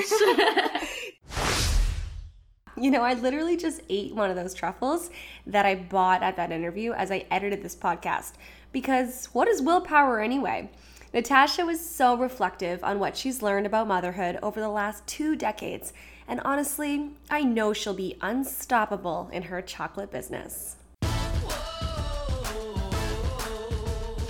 You 2.79 2.91
know, 2.91 3.01
I 3.01 3.15
literally 3.15 3.57
just 3.57 3.81
ate 3.89 4.13
one 4.13 4.29
of 4.29 4.35
those 4.35 4.53
truffles 4.53 5.09
that 5.47 5.65
I 5.65 5.73
bought 5.73 6.21
at 6.21 6.35
that 6.35 6.51
interview 6.51 6.93
as 6.93 7.11
I 7.11 7.25
edited 7.31 7.63
this 7.63 7.75
podcast. 7.75 8.33
Because 8.71 9.25
what 9.33 9.47
is 9.47 9.63
willpower 9.63 10.19
anyway? 10.19 10.69
Natasha 11.11 11.65
was 11.65 11.83
so 11.83 12.15
reflective 12.15 12.83
on 12.83 12.99
what 12.99 13.17
she's 13.17 13.41
learned 13.41 13.65
about 13.65 13.87
motherhood 13.87 14.37
over 14.43 14.59
the 14.59 14.69
last 14.69 15.07
two 15.07 15.35
decades, 15.35 15.91
and 16.27 16.39
honestly, 16.41 17.09
I 17.31 17.43
know 17.43 17.73
she'll 17.73 17.95
be 17.95 18.17
unstoppable 18.21 19.29
in 19.31 19.43
her 19.43 19.61
chocolate 19.61 20.11
business. 20.11 20.75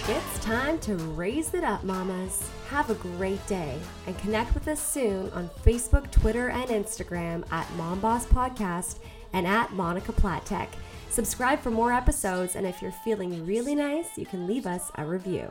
It's 0.10 0.40
time 0.40 0.80
to 0.80 0.96
raise 0.96 1.54
it 1.54 1.66
up, 1.66 1.84
mamas. 1.84 2.50
Have 2.70 2.90
a 2.90 2.94
great 2.94 3.46
day 3.46 3.78
and 4.06 4.18
connect 4.20 4.54
with 4.54 4.70
us 4.70 4.82
soon 4.82 5.30
on 5.32 5.50
Facebook, 5.66 6.10
Twitter, 6.12 6.48
and 6.50 6.70
Instagram 6.70 7.44
at 7.52 7.70
Mom 7.74 8.00
Boss 8.00 8.26
Podcast 8.26 9.00
and 9.34 9.46
at 9.46 9.74
Monica 9.74 10.14
Platek. 10.14 10.70
Subscribe 11.10 11.60
for 11.60 11.72
more 11.72 11.92
episodes, 11.92 12.56
and 12.56 12.66
if 12.66 12.82
you're 12.82 12.94
feeling 13.04 13.46
really 13.46 13.76
nice, 13.76 14.18
you 14.18 14.26
can 14.26 14.48
leave 14.48 14.66
us 14.66 14.90
a 14.96 15.06
review. 15.06 15.50